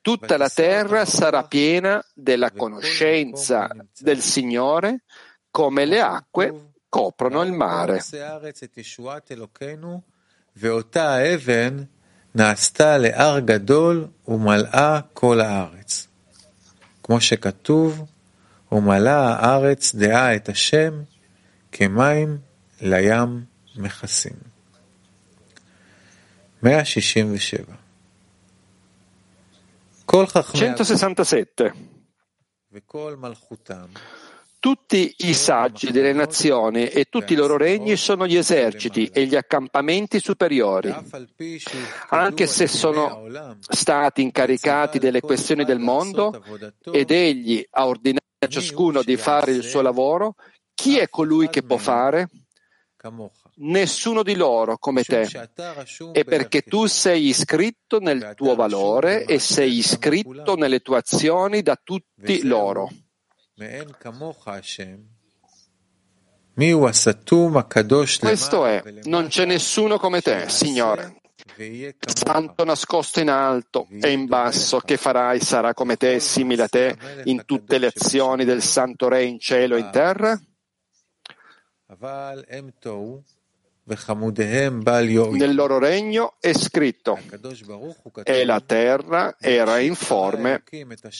tutta 0.00 0.38
la 0.38 0.48
terra 0.48 1.04
sarà 1.04 1.42
piena 1.42 2.02
della 2.14 2.52
conoscenza 2.52 3.68
del 3.98 4.20
Signore 4.20 5.02
come 5.50 5.84
le 5.84 6.00
acque 6.00 6.65
coprono 6.89 7.43
il 7.43 7.51
mare. 7.51 7.99
נעשתה 12.35 12.97
להר 12.97 13.39
גדול 13.39 14.07
ומלאה 14.27 14.99
כל 15.13 15.41
הארץ. 15.41 16.07
כמו 17.03 17.21
שכתוב, 17.21 18.05
ומלאה 18.71 19.33
הארץ 19.33 19.95
דעה 19.95 20.35
את 20.35 20.49
השם 20.49 21.01
כמים 21.71 22.37
לים 22.81 23.43
מכסים. 23.75 24.35
167 26.63 27.73
כל 30.05 30.27
חכמי 30.27 30.61
167 30.61 31.69
וכל 32.71 33.15
מלכותם 33.17 33.85
tutti 34.66 35.14
i 35.18 35.32
saggi 35.32 35.92
delle 35.92 36.12
nazioni 36.12 36.88
e 36.88 37.04
tutti 37.04 37.34
i 37.34 37.36
loro 37.36 37.56
regni 37.56 37.94
sono 37.96 38.26
gli 38.26 38.34
eserciti 38.34 39.06
e 39.12 39.24
gli 39.24 39.36
accampamenti 39.36 40.18
superiori. 40.18 40.92
Anche 42.08 42.48
se 42.48 42.66
sono 42.66 43.28
stati 43.60 44.22
incaricati 44.22 44.98
delle 44.98 45.20
questioni 45.20 45.64
del 45.64 45.78
mondo 45.78 46.42
ed 46.90 47.12
egli 47.12 47.64
ha 47.70 47.86
ordinato 47.86 48.24
a 48.40 48.48
ciascuno 48.48 49.04
di 49.04 49.16
fare 49.16 49.52
il 49.52 49.62
suo 49.62 49.82
lavoro, 49.82 50.34
chi 50.74 50.98
è 50.98 51.08
colui 51.08 51.48
che 51.48 51.62
può 51.62 51.76
fare? 51.76 52.28
Nessuno 53.58 54.24
di 54.24 54.34
loro 54.34 54.78
come 54.78 55.04
te. 55.04 55.28
E 56.10 56.24
perché 56.24 56.62
tu 56.62 56.86
sei 56.86 57.28
iscritto 57.28 58.00
nel 58.00 58.32
tuo 58.34 58.56
valore 58.56 59.26
e 59.26 59.38
sei 59.38 59.76
iscritto 59.76 60.56
nelle 60.56 60.80
tue 60.80 60.96
azioni 60.96 61.62
da 61.62 61.78
tutti 61.80 62.42
loro. 62.42 62.90
Questo 68.26 68.66
è, 68.66 68.82
non 69.04 69.28
c'è 69.28 69.46
nessuno 69.46 69.98
come 69.98 70.20
te, 70.20 70.48
Signore. 70.50 71.22
Santo 72.06 72.64
nascosto 72.64 73.20
in 73.20 73.30
alto 73.30 73.86
e 74.00 74.10
in 74.10 74.26
basso, 74.26 74.80
che 74.80 74.98
farai 74.98 75.40
sarà 75.40 75.72
come 75.72 75.96
te, 75.96 76.20
simile 76.20 76.64
a 76.64 76.68
te, 76.68 76.96
in 77.24 77.46
tutte 77.46 77.78
le 77.78 77.86
azioni 77.86 78.44
del 78.44 78.60
Santo 78.60 79.08
Re 79.08 79.24
in 79.24 79.38
cielo 79.38 79.76
e 79.76 79.80
in 79.80 79.90
terra? 79.90 80.40
Nel 85.30 85.54
loro 85.54 85.78
regno 85.78 86.34
è 86.40 86.52
scritto, 86.52 87.18
e 88.24 88.44
la 88.44 88.60
terra 88.60 89.36
era 89.38 89.78
informe 89.78 90.62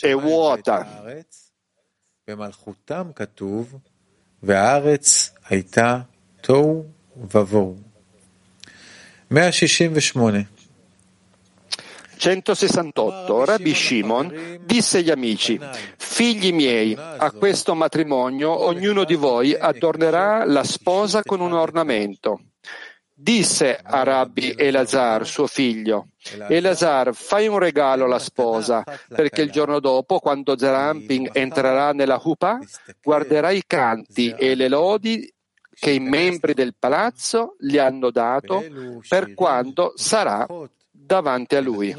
e 0.01 0.13
vuota 0.13 1.05
במלכותם 2.30 3.08
כתוב, 3.16 3.80
והארץ 4.44 5.32
הייתה 5.50 6.02
תוהו 6.42 6.86
ובוהו. 7.18 7.76
168 9.32 10.40
168. 12.22 13.46
Rabbi 13.46 13.74
Shimon 13.74 14.60
disse 14.64 15.00
agli 15.00 15.10
amici, 15.10 15.60
figli 15.98 16.54
miei, 16.54 16.96
a 16.96 17.32
questo 17.32 17.74
matrimonio 17.74 18.66
ognuno 18.66 19.06
di 19.06 19.16
voi 19.16 19.56
adornerà 19.56 20.46
la 20.46 20.64
sposa 20.64 21.24
con 21.24 21.40
un 21.40 21.54
ornamento. 21.54 22.42
Disse 23.16 23.78
a 23.82 24.02
Rabbi 24.02 24.56
Elazar, 24.58 25.28
suo 25.28 25.46
figlio, 25.46 26.08
Elazar, 26.48 27.14
fai 27.14 27.48
un 27.48 27.60
regalo 27.60 28.06
alla 28.06 28.18
sposa, 28.18 28.84
perché 29.08 29.44
il 29.44 29.52
giorno 29.52 29.80
dopo, 29.80 30.18
quando 30.18 30.58
Zeramping 30.58 31.30
entrerà 31.34 31.92
nella 31.92 32.20
Hupa, 32.20 32.58
guarderà 33.00 33.52
i 33.52 33.64
canti 33.68 34.32
e 34.32 34.56
le 34.56 34.68
lodi 34.68 35.32
che 35.70 35.92
i 35.92 36.00
membri 36.00 36.54
del 36.54 36.74
palazzo 36.78 37.56
gli 37.60 37.78
hanno 37.78 38.10
dato 38.10 38.64
per 39.08 39.36
quando 39.36 39.94
sarà 39.96 40.48
davanti 40.90 41.56
a 41.56 41.62
lui. 41.62 41.96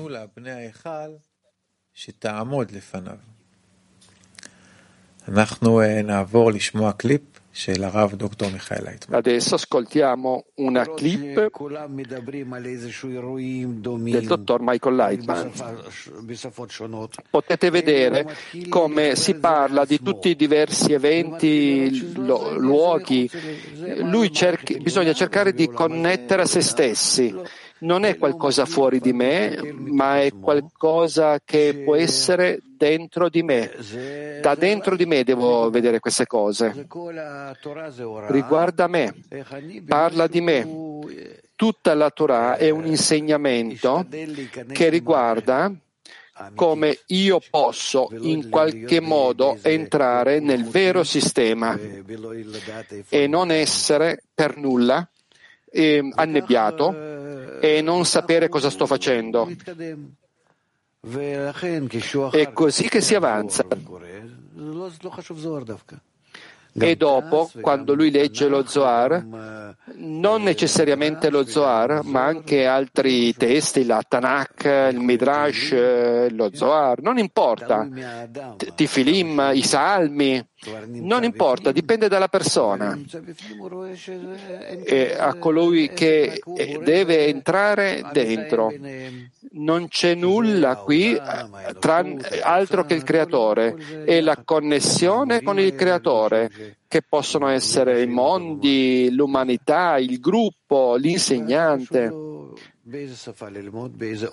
אנחנו 5.28 5.81
נעבור 6.05 6.52
לשמוע 6.52 6.92
קליפ 6.92 7.20
Adesso 9.10 9.56
ascoltiamo 9.56 10.46
una 10.56 10.86
clip 10.93 11.50
del 14.12 14.26
dottor 14.28 14.60
Michael 14.62 14.96
Lightman. 14.96 15.52
Potete 17.32 17.70
vedere 17.72 18.28
come 18.70 19.15
si 19.15 19.34
parla 19.36 19.86
di 19.86 20.00
tutti 20.04 20.30
i 20.30 20.36
diversi 20.36 20.93
eventi, 20.93 22.13
luoghi. 22.13 23.28
Lui 24.04 24.32
cerchi, 24.32 24.78
bisogna 24.78 25.13
cercare 25.13 25.54
di 25.54 25.67
connettere 25.67 26.43
a 26.43 26.46
se 26.46 26.62
stessi 26.62 27.34
non 27.79 28.05
è 28.05 28.17
qualcosa 28.17 28.65
fuori 28.65 28.99
di 28.99 29.13
me, 29.13 29.73
ma 29.73 30.21
è 30.21 30.31
qualcosa 30.39 31.39
che 31.43 31.81
può 31.83 31.95
essere 31.95 32.59
dentro 32.77 33.29
di 33.29 33.43
me. 33.43 33.71
Da 34.41 34.55
dentro 34.55 34.95
di 34.95 35.05
me 35.05 35.23
devo 35.23 35.69
vedere 35.69 35.99
queste 35.99 36.25
cose. 36.25 36.87
Riguarda 38.27 38.87
me, 38.87 39.15
parla 39.85 40.27
di 40.27 40.41
me. 40.41 40.95
Tutta 41.55 41.95
la 41.95 42.11
Torah 42.11 42.57
è 42.57 42.69
un 42.69 42.85
insegnamento 42.85 44.05
che 44.71 44.89
riguarda 44.89 45.73
come 46.53 46.99
io 47.07 47.41
posso 47.49 48.09
in 48.19 48.49
qualche 48.49 48.99
modo 48.99 49.57
entrare 49.63 50.39
nel 50.39 50.65
vero 50.65 51.03
sistema 51.03 51.75
e 53.09 53.27
non 53.27 53.49
essere 53.49 54.21
per 54.35 54.55
nulla 54.57 55.09
eh, 55.77 56.09
annebbiato 56.15 57.59
e 57.61 57.81
non 57.81 58.05
sapere 58.05 58.49
cosa 58.49 58.69
sto 58.69 58.87
facendo. 58.87 59.47
È 62.31 62.51
così 62.51 62.89
che 62.89 63.01
si 63.01 63.15
avanza. 63.15 63.65
E 66.79 66.95
dopo, 66.95 67.49
quando 67.59 67.95
lui 67.95 68.11
legge 68.11 68.47
lo 68.47 68.63
Zohar, 68.67 69.75
non 69.95 70.43
necessariamente 70.43 71.29
lo 71.31 71.43
Zohar, 71.43 72.03
ma 72.03 72.25
anche 72.25 72.67
altri 72.67 73.33
testi, 73.33 73.83
la 73.83 74.03
Tanakh, 74.07 74.91
il 74.91 74.99
Midrash, 74.99 76.29
lo 76.29 76.51
Zohar, 76.53 77.01
non 77.01 77.17
importa, 77.17 77.87
Tifilim, 78.75 79.51
i 79.53 79.63
Salmi, 79.63 80.45
non 80.88 81.23
importa, 81.23 81.71
dipende 81.71 82.08
dalla 82.08 82.27
persona. 82.27 82.97
E 84.84 85.15
a 85.17 85.34
colui 85.36 85.89
che 85.89 86.41
deve 86.84 87.27
entrare 87.27 88.06
dentro. 88.12 88.73
Non 89.49 89.88
c'è 89.88 90.13
nulla 90.13 90.75
qui 90.75 91.17
altro 91.17 92.86
che 92.86 92.93
il 92.93 93.03
creatore 93.03 94.03
e 94.06 94.21
la 94.21 94.38
connessione 94.43 95.41
con 95.41 95.60
il 95.60 95.73
creatore, 95.73 96.75
che 96.88 97.01
possono 97.01 97.47
essere 97.47 98.01
i 98.01 98.08
mondi, 98.08 99.10
l'umanità, 99.12 99.97
il 99.97 100.19
gruppo, 100.19 100.95
l'insegnante 100.95 102.12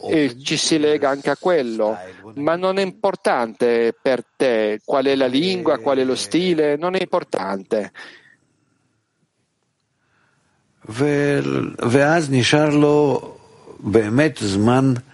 e 0.08 0.38
ci 0.40 0.56
si 0.56 0.78
lega 0.78 1.10
anche 1.10 1.30
a 1.30 1.36
quello, 1.36 1.98
ma 2.34 2.54
non 2.54 2.78
è 2.78 2.82
importante 2.82 3.92
per 4.00 4.24
te 4.36 4.80
qual 4.84 5.06
è 5.06 5.16
la 5.16 5.26
lingua, 5.26 5.78
qual 5.78 5.98
è 5.98 6.04
lo 6.04 6.14
stile, 6.14 6.76
non 6.76 6.94
è 6.94 7.00
importante. 7.00 7.92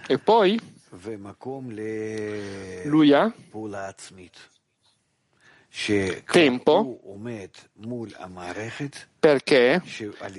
E 0.05 0.19
poi? 0.19 0.59
Lui 2.85 3.11
ha 3.11 3.33
tempo. 6.31 6.99
perché? 9.19 9.81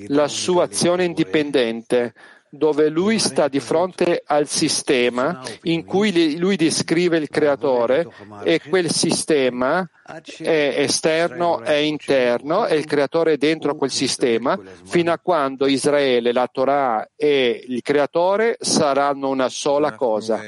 La 0.08 0.28
sua 0.28 0.64
azione 0.64 1.04
indipendente 1.04 2.14
dove 2.54 2.90
lui 2.90 3.18
sta 3.18 3.48
di 3.48 3.60
fronte 3.60 4.22
al 4.26 4.46
sistema 4.46 5.40
in 5.62 5.86
cui 5.86 6.38
lui 6.38 6.56
descrive 6.56 7.16
il 7.16 7.30
creatore 7.30 8.06
e 8.44 8.60
quel 8.68 8.90
sistema 8.90 9.88
è 10.36 10.74
esterno 10.76 11.64
e 11.64 11.86
interno 11.86 12.66
e 12.66 12.76
il 12.76 12.84
creatore 12.84 13.32
è 13.32 13.36
dentro 13.38 13.74
quel 13.74 13.90
sistema 13.90 14.60
fino 14.84 15.12
a 15.12 15.18
quando 15.18 15.66
Israele, 15.66 16.30
la 16.30 16.46
Torah 16.46 17.08
e 17.16 17.64
il 17.66 17.80
creatore 17.80 18.58
saranno 18.60 19.30
una 19.30 19.48
sola 19.48 19.94
cosa. 19.94 20.38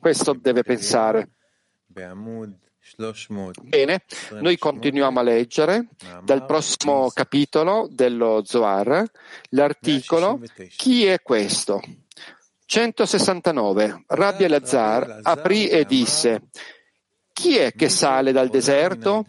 Questo 0.00 0.32
deve 0.32 0.62
pensare. 0.62 1.28
Bene, 3.62 4.02
noi 4.40 4.58
continuiamo 4.58 5.18
a 5.18 5.22
leggere 5.22 5.88
dal 6.22 6.44
prossimo 6.44 7.10
capitolo 7.10 7.88
dello 7.90 8.42
Zohar 8.44 9.04
l'articolo 9.50 10.40
Chi 10.76 11.06
è 11.06 11.22
questo? 11.22 11.80
169. 12.66 14.04
Rabbi 14.06 14.44
Elazar 14.44 15.20
aprì 15.22 15.68
e 15.68 15.84
disse 15.84 16.48
Chi 17.32 17.56
è 17.56 17.72
che 17.72 17.88
sale 17.88 18.32
dal 18.32 18.48
deserto? 18.48 19.24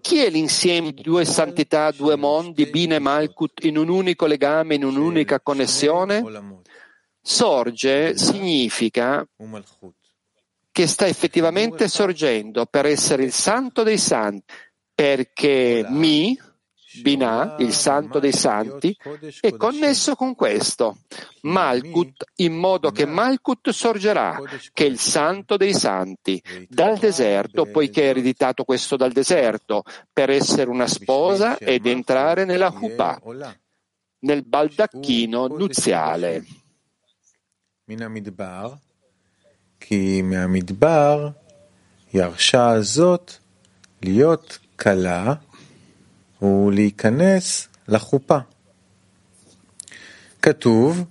Chi 0.00 0.18
è 0.18 0.28
l'insieme 0.30 0.92
di 0.92 1.02
due 1.02 1.24
santità, 1.24 1.90
due 1.90 2.16
mondi, 2.16 2.66
Bina 2.66 2.96
e 2.96 2.98
Malkut, 2.98 3.64
in 3.64 3.78
un 3.78 3.88
unico 3.88 4.26
legame, 4.26 4.74
in 4.74 4.84
un'unica 4.84 5.40
connessione? 5.40 6.22
Sorge 7.20 8.16
significa 8.16 9.26
che 10.78 10.86
sta 10.86 11.08
effettivamente 11.08 11.88
sorgendo 11.88 12.64
per 12.66 12.86
essere 12.86 13.24
il 13.24 13.32
santo 13.32 13.82
dei 13.82 13.98
santi, 13.98 14.44
perché 14.94 15.84
mi, 15.88 16.38
Binah, 17.02 17.56
il 17.58 17.72
santo 17.72 18.20
dei 18.20 18.30
santi, 18.30 18.96
è 19.40 19.56
connesso 19.56 20.14
con 20.14 20.36
questo, 20.36 20.98
Malkut, 21.40 22.26
in 22.36 22.54
modo 22.54 22.92
che 22.92 23.06
Malkut 23.06 23.70
sorgerà, 23.70 24.40
che 24.72 24.84
è 24.84 24.88
il 24.88 25.00
santo 25.00 25.56
dei 25.56 25.74
santi, 25.74 26.40
dal 26.68 26.96
deserto, 26.96 27.64
poiché 27.66 28.02
è 28.02 28.10
ereditato 28.10 28.62
questo 28.62 28.94
dal 28.94 29.10
deserto, 29.10 29.82
per 30.12 30.30
essere 30.30 30.70
una 30.70 30.86
sposa 30.86 31.58
ed 31.58 31.86
entrare 31.86 32.44
nella 32.44 32.72
Huppah, 32.72 33.20
nel 34.20 34.44
baldacchino 34.44 35.48
nuziale. 35.48 36.44
כי 39.80 40.22
מהמדבר 40.22 41.28
ירשה 42.14 42.68
הזאת 42.68 43.32
להיות 44.02 44.58
קלה 44.76 45.34
ולהיכנס 46.42 47.68
לחופה. 47.88 48.38
כתוב, 50.42 51.04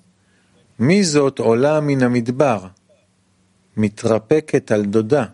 מי 0.79 1.03
זאת 1.03 1.39
עולה 1.39 1.79
מן 1.79 2.03
המדבר? 2.03 2.67
מתרפקת 3.77 4.71
על 4.71 4.85
דודה. 4.85 5.25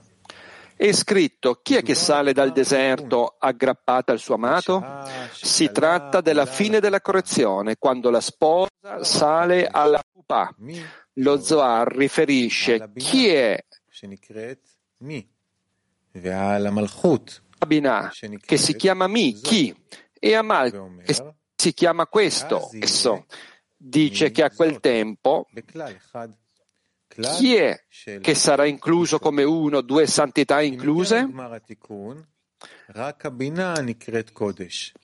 È 0.75 0.91
scritto 0.91 1.59
chi 1.61 1.75
è 1.75 1.83
che 1.83 1.95
sale 1.95 2.33
dal 2.33 2.51
deserto 2.51 3.35
aggrappata 3.37 4.11
al 4.11 4.19
suo 4.19 4.35
amato? 4.35 4.83
Si 5.31 5.71
tratta 5.71 6.21
della 6.21 6.45
fine 6.45 6.79
della 6.79 7.01
correzione, 7.01 7.77
quando 7.77 8.09
la 8.09 8.21
sposa 8.21 9.01
sale 9.01 9.67
alla 9.67 10.01
pupa. 10.11 10.53
Lo 11.17 11.39
Zohar 11.39 11.95
riferisce 11.95 12.91
chi 12.95 13.27
è 13.27 13.63
Abinah, 17.59 18.11
che 18.45 18.57
si 18.57 18.75
chiama 18.75 19.07
Mi, 19.07 19.33
chi, 19.33 19.73
e 20.19 20.35
Amal, 20.35 21.01
che 21.03 21.15
si 21.55 21.73
chiama 21.73 22.07
questo, 22.07 22.69
esso. 22.79 23.25
Dice 23.77 24.31
che 24.31 24.43
a 24.43 24.49
quel 24.49 24.79
tempo 24.79 25.47
chi 27.37 27.55
è 27.55 27.83
che 28.21 28.35
sarà 28.35 28.65
incluso 28.65 29.19
come 29.19 29.43
uno, 29.43 29.81
due 29.81 30.07
santità 30.07 30.61
incluse? 30.61 31.29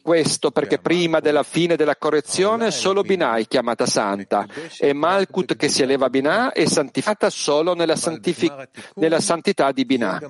Questo 0.02 0.52
perché 0.52 0.80
prima 0.80 1.19
della 1.19 1.43
fine 1.43 1.76
della 1.76 1.95
correzione 1.95 2.72
solo 2.72 3.02
Binah 3.02 3.36
è 3.38 3.45
chiamata 3.48 3.86
santa. 3.86 4.45
E 4.80 4.93
Malkut 4.93 5.56
che 5.56 5.69
si 5.69 5.82
eleva 5.82 6.06
a 6.06 6.10
Binah 6.10 6.52
è 6.54 6.65
santificata 6.65 7.30
solo 7.30 7.74
nella, 7.74 7.95
santific- 7.95 8.69
nella 8.95 9.19
santità 9.19 9.72
di 9.72 9.86
Binah. 9.86 10.22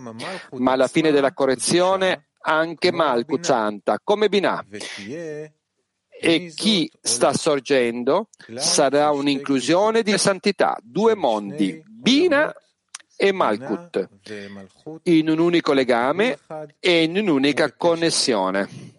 Ma 0.52 0.72
alla 0.72 0.88
fine 0.88 1.12
della 1.12 1.34
correzione 1.34 2.30
anche 2.42 2.92
Malkut 2.92 3.44
santa, 3.44 4.00
come 4.04 4.30
Binah 4.30 4.66
e 6.22 6.52
chi 6.54 6.92
sta 7.02 7.34
sorgendo 7.34 8.28
sarà 8.56 9.12
un'inclusione 9.12 10.04
di 10.04 10.18
santità, 10.18 10.78
due 10.82 11.16
mondi, 11.16 11.82
Bina 11.88 12.54
e 13.16 13.32
Malkut, 13.32 14.10
in 15.04 15.30
un 15.30 15.40
unico 15.40 15.72
legame 15.72 16.40
e 16.80 17.04
in 17.04 17.18
un'unica 17.18 17.74
connessione. 17.74 18.98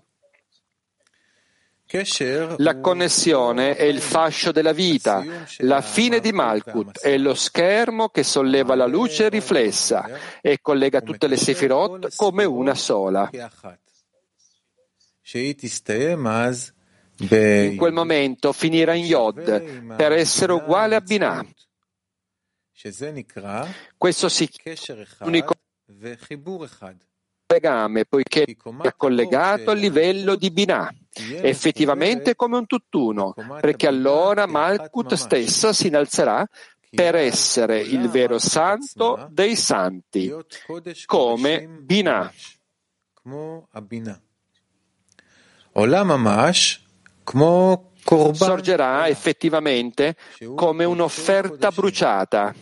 La 2.58 2.78
connessione 2.78 3.74
è 3.74 3.82
il 3.82 4.00
fascio 4.00 4.52
della 4.52 4.72
vita, 4.72 5.24
la 5.58 5.82
fine 5.82 6.20
di 6.20 6.30
Malkut 6.32 7.00
è 7.00 7.18
lo 7.18 7.34
schermo 7.34 8.08
che 8.10 8.22
solleva 8.22 8.76
la 8.76 8.86
luce 8.86 9.28
riflessa 9.28 10.08
e 10.40 10.60
collega 10.62 11.00
tutte 11.00 11.26
le 11.26 11.36
Sefirot 11.36 12.14
come 12.14 12.44
una 12.44 12.76
sola. 12.76 13.28
In 17.20 17.76
quel 17.76 17.92
momento 17.92 18.52
finirà 18.52 18.94
in 18.94 19.04
Yod 19.04 19.94
per 19.96 20.12
essere 20.12 20.52
uguale 20.52 20.94
a 20.94 21.00
Binah. 21.00 21.44
Questo 23.96 24.28
si 24.28 24.48
chiama 24.48 25.04
unico 25.20 25.54
legame, 27.46 28.04
poiché 28.06 28.44
è 28.82 28.94
collegato 28.96 29.70
al 29.70 29.78
livello 29.78 30.36
di 30.36 30.50
Binah, 30.50 30.94
effettivamente 31.42 32.36
come 32.36 32.56
un 32.56 32.66
tutt'uno, 32.66 33.34
perché 33.60 33.86
allora 33.86 34.46
Malkut 34.46 35.14
stessa 35.14 35.72
si 35.72 35.88
innalzerà 35.88 36.46
per 36.88 37.16
essere 37.16 37.80
il 37.80 38.08
vero 38.08 38.38
santo 38.38 39.28
dei 39.30 39.56
santi, 39.56 40.32
come 41.04 41.66
Binah. 41.66 42.32
Sorgerà 48.34 49.08
effettivamente 49.08 50.16
come 50.54 50.84
un'offerta 50.84 51.70
bruciata, 51.70 52.54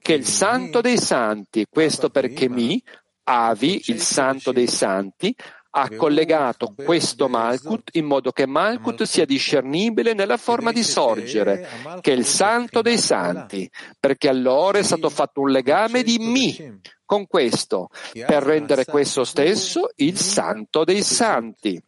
che 0.00 0.12
il 0.12 0.24
santo 0.24 0.80
dei 0.80 0.98
santi, 0.98 1.66
questo 1.68 2.10
perché 2.10 2.48
mi, 2.48 2.82
Avi, 3.24 3.82
il 3.86 4.00
santo 4.00 4.52
dei 4.52 4.68
santi, 4.68 5.34
ha 5.70 5.90
collegato 5.94 6.72
questo 6.74 7.28
Malkut 7.28 7.90
in 7.92 8.06
modo 8.06 8.32
che 8.32 8.46
Malkut 8.46 9.02
sia 9.02 9.26
discernibile 9.26 10.14
nella 10.14 10.38
forma 10.38 10.72
di 10.72 10.82
sorgere, 10.82 11.68
che 12.00 12.12
è 12.12 12.16
il 12.16 12.24
santo 12.24 12.80
dei 12.80 12.96
santi, 12.96 13.70
perché 14.00 14.28
allora 14.28 14.78
è 14.78 14.82
stato 14.82 15.10
fatto 15.10 15.42
un 15.42 15.50
legame 15.50 16.02
di 16.02 16.18
mi 16.18 16.80
con 17.04 17.26
questo, 17.26 17.90
per 18.12 18.42
rendere 18.42 18.86
questo 18.86 19.24
stesso 19.24 19.90
il 19.96 20.16
santo 20.18 20.84
dei 20.84 21.02
santi. 21.02 21.82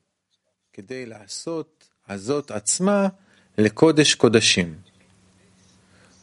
הזאת 2.09 2.51
עצמה 2.51 3.07
לקודש 3.57 4.15
קודשים. 4.15 4.75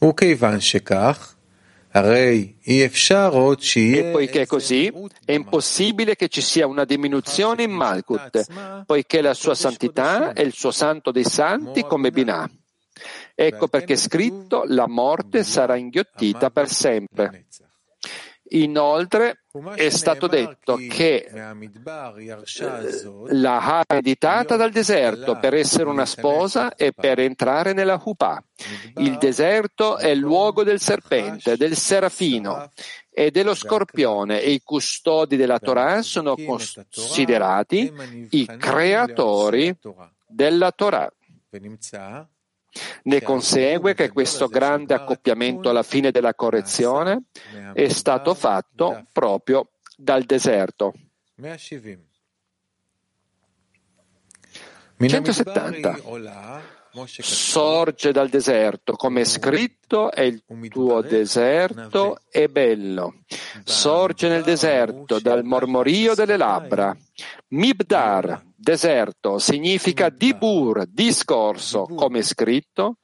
וכיוון 0.03 0.59
שכך, 0.59 1.33
E 1.95 2.81
poiché 4.11 4.47
così, 4.47 4.91
è 5.25 5.33
impossibile 5.33 6.15
che 6.15 6.27
ci 6.27 6.41
sia 6.41 6.65
una 6.65 6.85
diminuzione 6.85 7.63
in 7.63 7.71
Malkut, 7.71 8.83
poiché 8.87 9.21
la 9.21 9.35
sua 9.35 9.53
santità 9.53 10.33
è 10.33 10.41
il 10.41 10.53
suo 10.53 10.71
santo 10.71 11.11
dei 11.11 11.23
santi 11.23 11.83
come 11.83 12.09
Binah. 12.09 12.49
Ecco 13.35 13.67
perché 13.67 13.93
è 13.93 13.97
scritto 13.97 14.63
la 14.65 14.87
morte 14.87 15.43
sarà 15.43 15.75
inghiottita 15.75 16.49
per 16.49 16.67
sempre. 16.67 17.45
Inoltre 18.50 19.42
è 19.74 19.90
stato 19.90 20.26
detto 20.26 20.76
che 20.88 21.28
la 23.30 23.58
ha 23.60 23.84
ereditata 23.86 24.56
dal 24.56 24.70
deserto 24.70 25.38
per 25.38 25.54
essere 25.54 25.88
una 25.88 26.06
sposa 26.06 26.74
e 26.74 26.92
per 26.92 27.18
entrare 27.18 27.72
nella 27.72 28.00
Huppah. 28.02 28.42
Il 28.96 29.18
deserto 29.18 29.98
è 29.98 30.08
il 30.08 30.18
luogo 30.18 30.62
del 30.64 30.80
serpente, 30.80 31.56
del 31.56 31.76
serafino 31.76 32.70
e 33.10 33.30
dello 33.30 33.54
scorpione 33.54 34.40
e 34.40 34.52
i 34.52 34.62
custodi 34.62 35.36
della 35.36 35.58
Torah 35.58 36.02
sono 36.02 36.36
considerati 36.36 37.92
i 38.30 38.46
creatori 38.46 39.76
della 40.26 40.72
Torah. 40.72 41.12
Ne 43.04 43.22
consegue 43.22 43.94
che 43.94 44.10
questo 44.10 44.48
grande 44.48 44.94
accoppiamento 44.94 45.68
alla 45.68 45.82
fine 45.82 46.10
della 46.10 46.34
correzione 46.34 47.24
è 47.72 47.88
stato 47.88 48.34
fatto 48.34 49.04
proprio 49.12 49.70
dal 49.96 50.24
deserto. 50.24 50.92
170. 55.06 56.00
Sorge 57.20 58.10
dal 58.10 58.28
deserto, 58.28 58.94
come 58.94 59.20
è 59.20 59.24
scritto, 59.24 60.10
e 60.10 60.26
il 60.26 60.42
tuo 60.68 61.00
deserto 61.02 62.20
è 62.28 62.48
bello. 62.48 63.20
Sorge 63.62 64.28
nel 64.28 64.42
deserto 64.42 65.20
dal 65.20 65.44
mormorio 65.44 66.14
delle 66.14 66.36
labbra. 66.36 66.96
Mibdar, 67.48 68.44
deserto, 68.54 69.38
significa 69.38 70.08
dibur, 70.10 70.86
discorso, 70.86 71.86
come 71.86 72.22
scritto. 72.22 72.96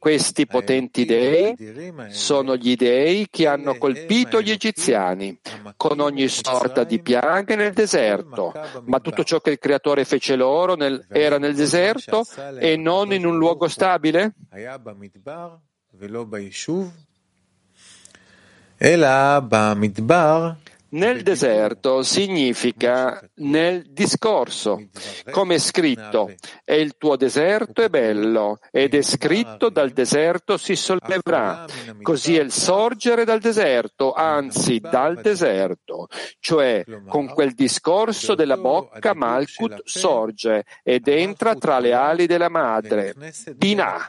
Questi 0.00 0.46
potenti 0.46 1.04
dei 1.04 1.54
sono 2.08 2.56
gli 2.56 2.74
dei 2.74 3.26
che 3.28 3.46
hanno 3.46 3.76
colpito 3.76 4.40
gli 4.40 4.50
egiziani 4.50 5.38
con 5.76 6.00
ogni 6.00 6.26
sorta 6.28 6.84
di 6.84 7.02
piaghe 7.02 7.54
nel 7.54 7.74
deserto, 7.74 8.50
ma 8.86 8.98
tutto 9.00 9.24
ciò 9.24 9.40
che 9.40 9.50
il 9.50 9.58
Creatore 9.58 10.06
fece 10.06 10.36
loro 10.36 10.74
nel, 10.74 11.04
era 11.10 11.38
nel 11.38 11.54
deserto 11.54 12.24
e 12.58 12.76
non 12.76 13.12
in 13.12 13.26
un 13.26 13.36
luogo 13.36 13.68
stabile? 13.68 14.32
Nel 20.92 21.22
deserto 21.22 22.02
significa 22.02 23.20
nel 23.36 23.84
discorso, 23.92 24.88
come 25.30 25.54
è 25.54 25.58
scritto, 25.58 26.32
e 26.64 26.80
il 26.80 26.96
tuo 26.98 27.16
deserto 27.16 27.82
è 27.82 27.88
bello, 27.88 28.58
ed 28.72 28.94
è 28.94 29.02
scritto 29.02 29.68
dal 29.68 29.90
deserto 29.90 30.56
si 30.56 30.74
solleverà, 30.74 31.64
così 32.02 32.36
è 32.36 32.42
il 32.42 32.50
sorgere 32.50 33.24
dal 33.24 33.38
deserto, 33.38 34.12
anzi 34.12 34.80
dal 34.80 35.20
deserto, 35.20 36.08
cioè 36.40 36.84
con 37.06 37.28
quel 37.28 37.52
discorso 37.52 38.34
della 38.34 38.56
bocca 38.56 39.14
Malkut 39.14 39.82
sorge 39.84 40.64
ed 40.82 41.06
entra 41.06 41.54
tra 41.54 41.78
le 41.78 41.92
ali 41.92 42.26
della 42.26 42.48
madre, 42.48 43.14
Binah. 43.54 44.06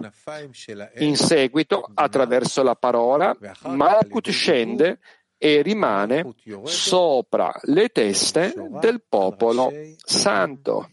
In 0.98 1.16
seguito, 1.16 1.88
attraverso 1.94 2.64
la 2.64 2.76
parola, 2.76 3.36
Malkut 3.66 4.30
scende 4.32 5.00
e 5.44 5.64
rimane 5.64 6.36
sopra 6.66 7.52
le 7.64 7.90
teste 7.90 8.54
del 8.80 9.02
popolo 9.10 9.72
santo. 10.06 10.88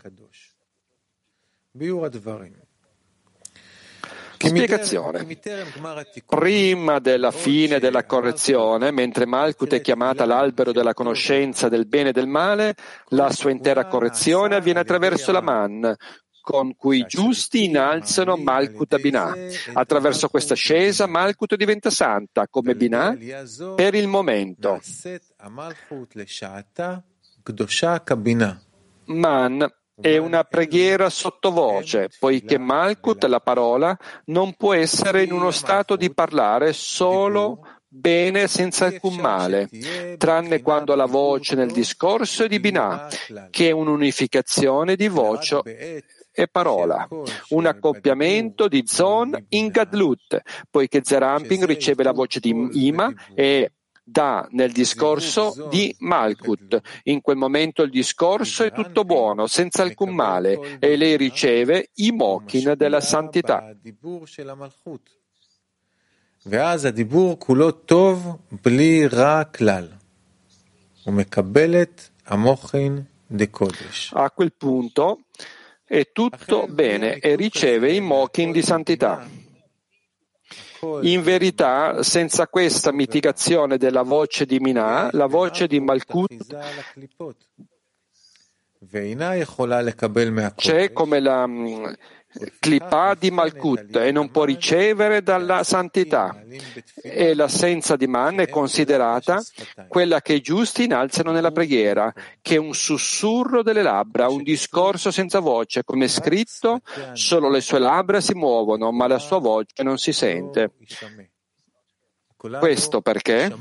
Spiegazione. 4.39 5.27
Prima 6.25 6.99
della 6.99 7.31
fine 7.31 7.79
della 7.79 8.07
correzione, 8.07 8.91
mentre 8.91 9.27
Malkut 9.27 9.75
è 9.75 9.83
chiamata 9.83 10.25
l'albero 10.25 10.73
della 10.73 10.95
conoscenza 10.95 11.69
del 11.69 11.87
bene 11.87 12.09
e 12.09 12.13
del 12.13 12.27
male, 12.27 12.75
la 13.09 13.31
sua 13.31 13.51
intera 13.51 13.87
correzione 13.87 14.55
avviene 14.55 14.81
attraverso 14.81 15.31
la 15.31 15.43
Man, 15.43 15.95
con 16.49 16.75
cui 16.77 17.01
i 17.01 17.07
giusti 17.07 17.65
innalzano 17.65 18.39
Malkut 18.39 18.99
Binah. 18.99 19.35
Attraverso 19.75 20.31
questa 20.31 20.55
ascesa 20.55 21.07
Malkut 21.07 21.57
diventa 21.57 21.91
santa 21.91 22.49
come 22.49 22.75
Binah 22.75 23.15
per 23.77 23.95
il 23.95 24.09
momento. 24.09 24.81
Man 29.05 29.73
è 30.01 30.17
una 30.17 30.45
preghiera 30.45 31.11
sottovoce, 31.11 32.09
poiché 32.19 32.57
Malkut, 32.57 33.25
la 33.25 33.41
parola, 33.41 33.95
non 34.27 34.55
può 34.55 34.73
essere 34.73 35.25
in 35.25 35.33
uno 35.33 35.51
stato 35.51 35.97
di 35.97 36.15
parlare 36.15 36.73
solo 36.73 37.61
bene 37.91 38.47
senza 38.47 38.87
alcun 38.87 39.17
male, 39.17 39.69
tranne 40.17 40.63
quando 40.63 40.95
la 40.95 41.07
voce 41.07 41.57
nel 41.57 41.73
discorso 41.73 42.45
è 42.45 42.49
di 42.49 42.59
Binah, 42.59 43.09
che 43.51 43.69
è 43.69 43.71
un'unificazione 43.71 44.97
di 44.97 45.09
voce 45.09 45.61
e 46.38 46.48
parola, 46.48 47.08
un 47.50 47.66
accoppiamento 47.66 48.68
di 48.68 48.84
Zon 48.88 49.46
in 49.50 49.68
Gadlut, 49.68 50.42
poiché 50.70 51.02
Zeramping 51.04 51.64
riceve 51.66 52.04
la 52.04 52.12
voce 52.12 52.40
di 52.40 52.70
Ima 52.88 53.14
e 53.36 53.72
dà 54.04 54.48
nel 54.52 54.72
discorso 54.72 55.68
di 55.70 55.96
Malkut. 56.00 56.82
In 57.04 57.22
quel 57.22 57.38
momento 57.38 57.84
il 57.84 57.92
discorso 57.92 58.64
è 58.64 58.72
tutto 58.72 59.04
buono, 59.06 59.48
senza 59.48 59.84
alcun 59.84 60.14
male, 60.14 60.78
e 60.80 60.98
lei 60.98 61.16
riceve 61.18 61.90
i 61.96 62.12
mochin 62.12 62.74
della 62.76 63.00
santità. 63.00 63.76
ואז 66.46 66.86
הדיבור 66.86 67.36
כולו 67.40 67.72
טוב 67.72 68.38
בלי 68.66 69.08
רע 69.08 69.44
כלל, 69.44 69.88
ומקבלת 71.08 72.10
המוחין 72.26 73.02
דקודש. 73.32 74.14
A 74.16 74.30
quel 74.30 74.52
punto 74.52 75.20
è 75.89 76.11
tutto 76.13 76.67
bene 76.69 77.19
e 77.19 77.35
riceve 77.35 77.91
i 77.93 78.01
mochin 78.01 78.53
di 78.53 78.61
santità. 78.61 79.27
In 81.01 81.23
verità, 81.23 82.03
senza 82.03 82.47
questa 82.47 82.93
mitigazione 82.93 83.79
della 83.79 84.03
voce 84.03 84.45
di 84.45 84.61
Minah, 84.61 85.09
la 85.13 85.27
voce 85.27 85.67
di 85.67 85.81
Malkut 85.81 86.47
c'è 90.55 90.93
come 90.93 91.19
la 91.19 91.49
clipà 92.59 93.15
di 93.15 93.31
Malkut 93.31 93.97
e 93.97 94.11
non 94.13 94.31
può 94.31 94.45
ricevere 94.45 95.23
dalla 95.23 95.65
santità. 95.65 96.43
E 97.03 97.35
l'assenza 97.35 97.97
di 97.97 98.07
Man 98.07 98.41
è 98.41 98.49
considerata 98.49 99.43
quella 99.89 100.21
che 100.21 100.35
i 100.35 100.41
giusti 100.41 100.85
innalzano 100.85 101.33
nella 101.33 101.51
preghiera, 101.51 102.13
che 102.41 102.57
è 102.57 102.59
un 102.59 102.75
sussurro 102.75 103.63
delle 103.63 103.83
labbra, 103.83 104.29
un 104.29 104.43
discorso 104.43 105.11
senza 105.11 105.41
voce, 105.41 105.85
come 105.85 106.05
è 106.05 106.09
scritto, 106.09 106.81
solo 107.13 107.49
le 107.49 107.61
sue 107.61 107.79
labbra 107.79 108.21
si 108.21 108.35
muovono, 108.35 108.93
ma 108.93 109.07
la 109.07 109.19
sua 109.19 109.39
voce 109.39 109.83
non 109.83 109.99
si 109.99 110.13
sente. 110.13 110.73
Questo 112.37 113.01
perché? 113.01 113.53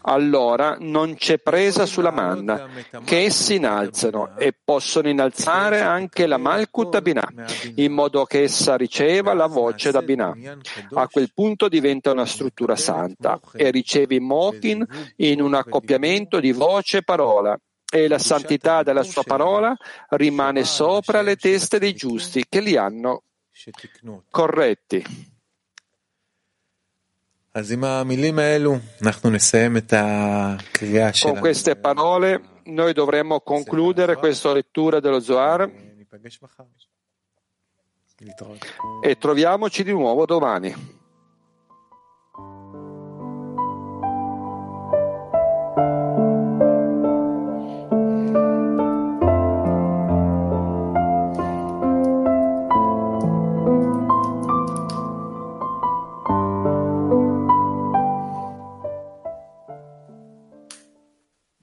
Allora 0.00 0.76
non 0.80 1.14
c'è 1.14 1.38
presa 1.38 1.86
sulla 1.86 2.10
manna, 2.10 2.68
che 3.04 3.20
essi 3.20 3.54
innalzano 3.54 4.36
e 4.36 4.52
possono 4.52 5.08
innalzare 5.08 5.80
anche 5.80 6.26
la 6.26 6.38
Malkut 6.38 7.00
Binah, 7.02 7.32
in 7.76 7.92
modo 7.92 8.24
che 8.24 8.42
essa 8.42 8.76
riceva 8.76 9.32
la 9.32 9.46
voce 9.46 9.92
da 9.92 10.02
Binah. 10.02 10.34
A 10.94 11.06
quel 11.06 11.30
punto 11.32 11.68
diventa 11.68 12.10
una 12.10 12.26
struttura 12.26 12.74
santa 12.74 13.38
e 13.52 13.70
riceve 13.70 14.16
i 14.16 14.20
Mokin 14.20 14.84
in 15.18 15.40
un 15.40 15.54
accoppiamento 15.54 16.40
di 16.40 16.50
voce 16.50 16.96
e 16.96 17.02
parola. 17.02 17.56
E 17.88 18.08
la 18.08 18.18
santità 18.18 18.82
della 18.82 19.04
sua 19.04 19.22
parola 19.22 19.72
rimane 20.08 20.64
sopra 20.64 21.22
le 21.22 21.36
teste 21.36 21.78
dei 21.78 21.94
giusti 21.94 22.44
che 22.48 22.60
li 22.60 22.76
hanno 22.76 23.22
corretti. 24.30 25.29
Con 31.22 31.38
queste 31.40 31.74
parole 31.74 32.40
noi 32.66 32.92
dovremmo 32.92 33.40
concludere 33.40 34.14
questa 34.16 34.52
lettura 34.52 35.00
dello 35.00 35.18
Zohar 35.18 35.68
e 39.02 39.16
troviamoci 39.18 39.82
di 39.82 39.90
nuovo 39.90 40.26
domani. 40.26 40.98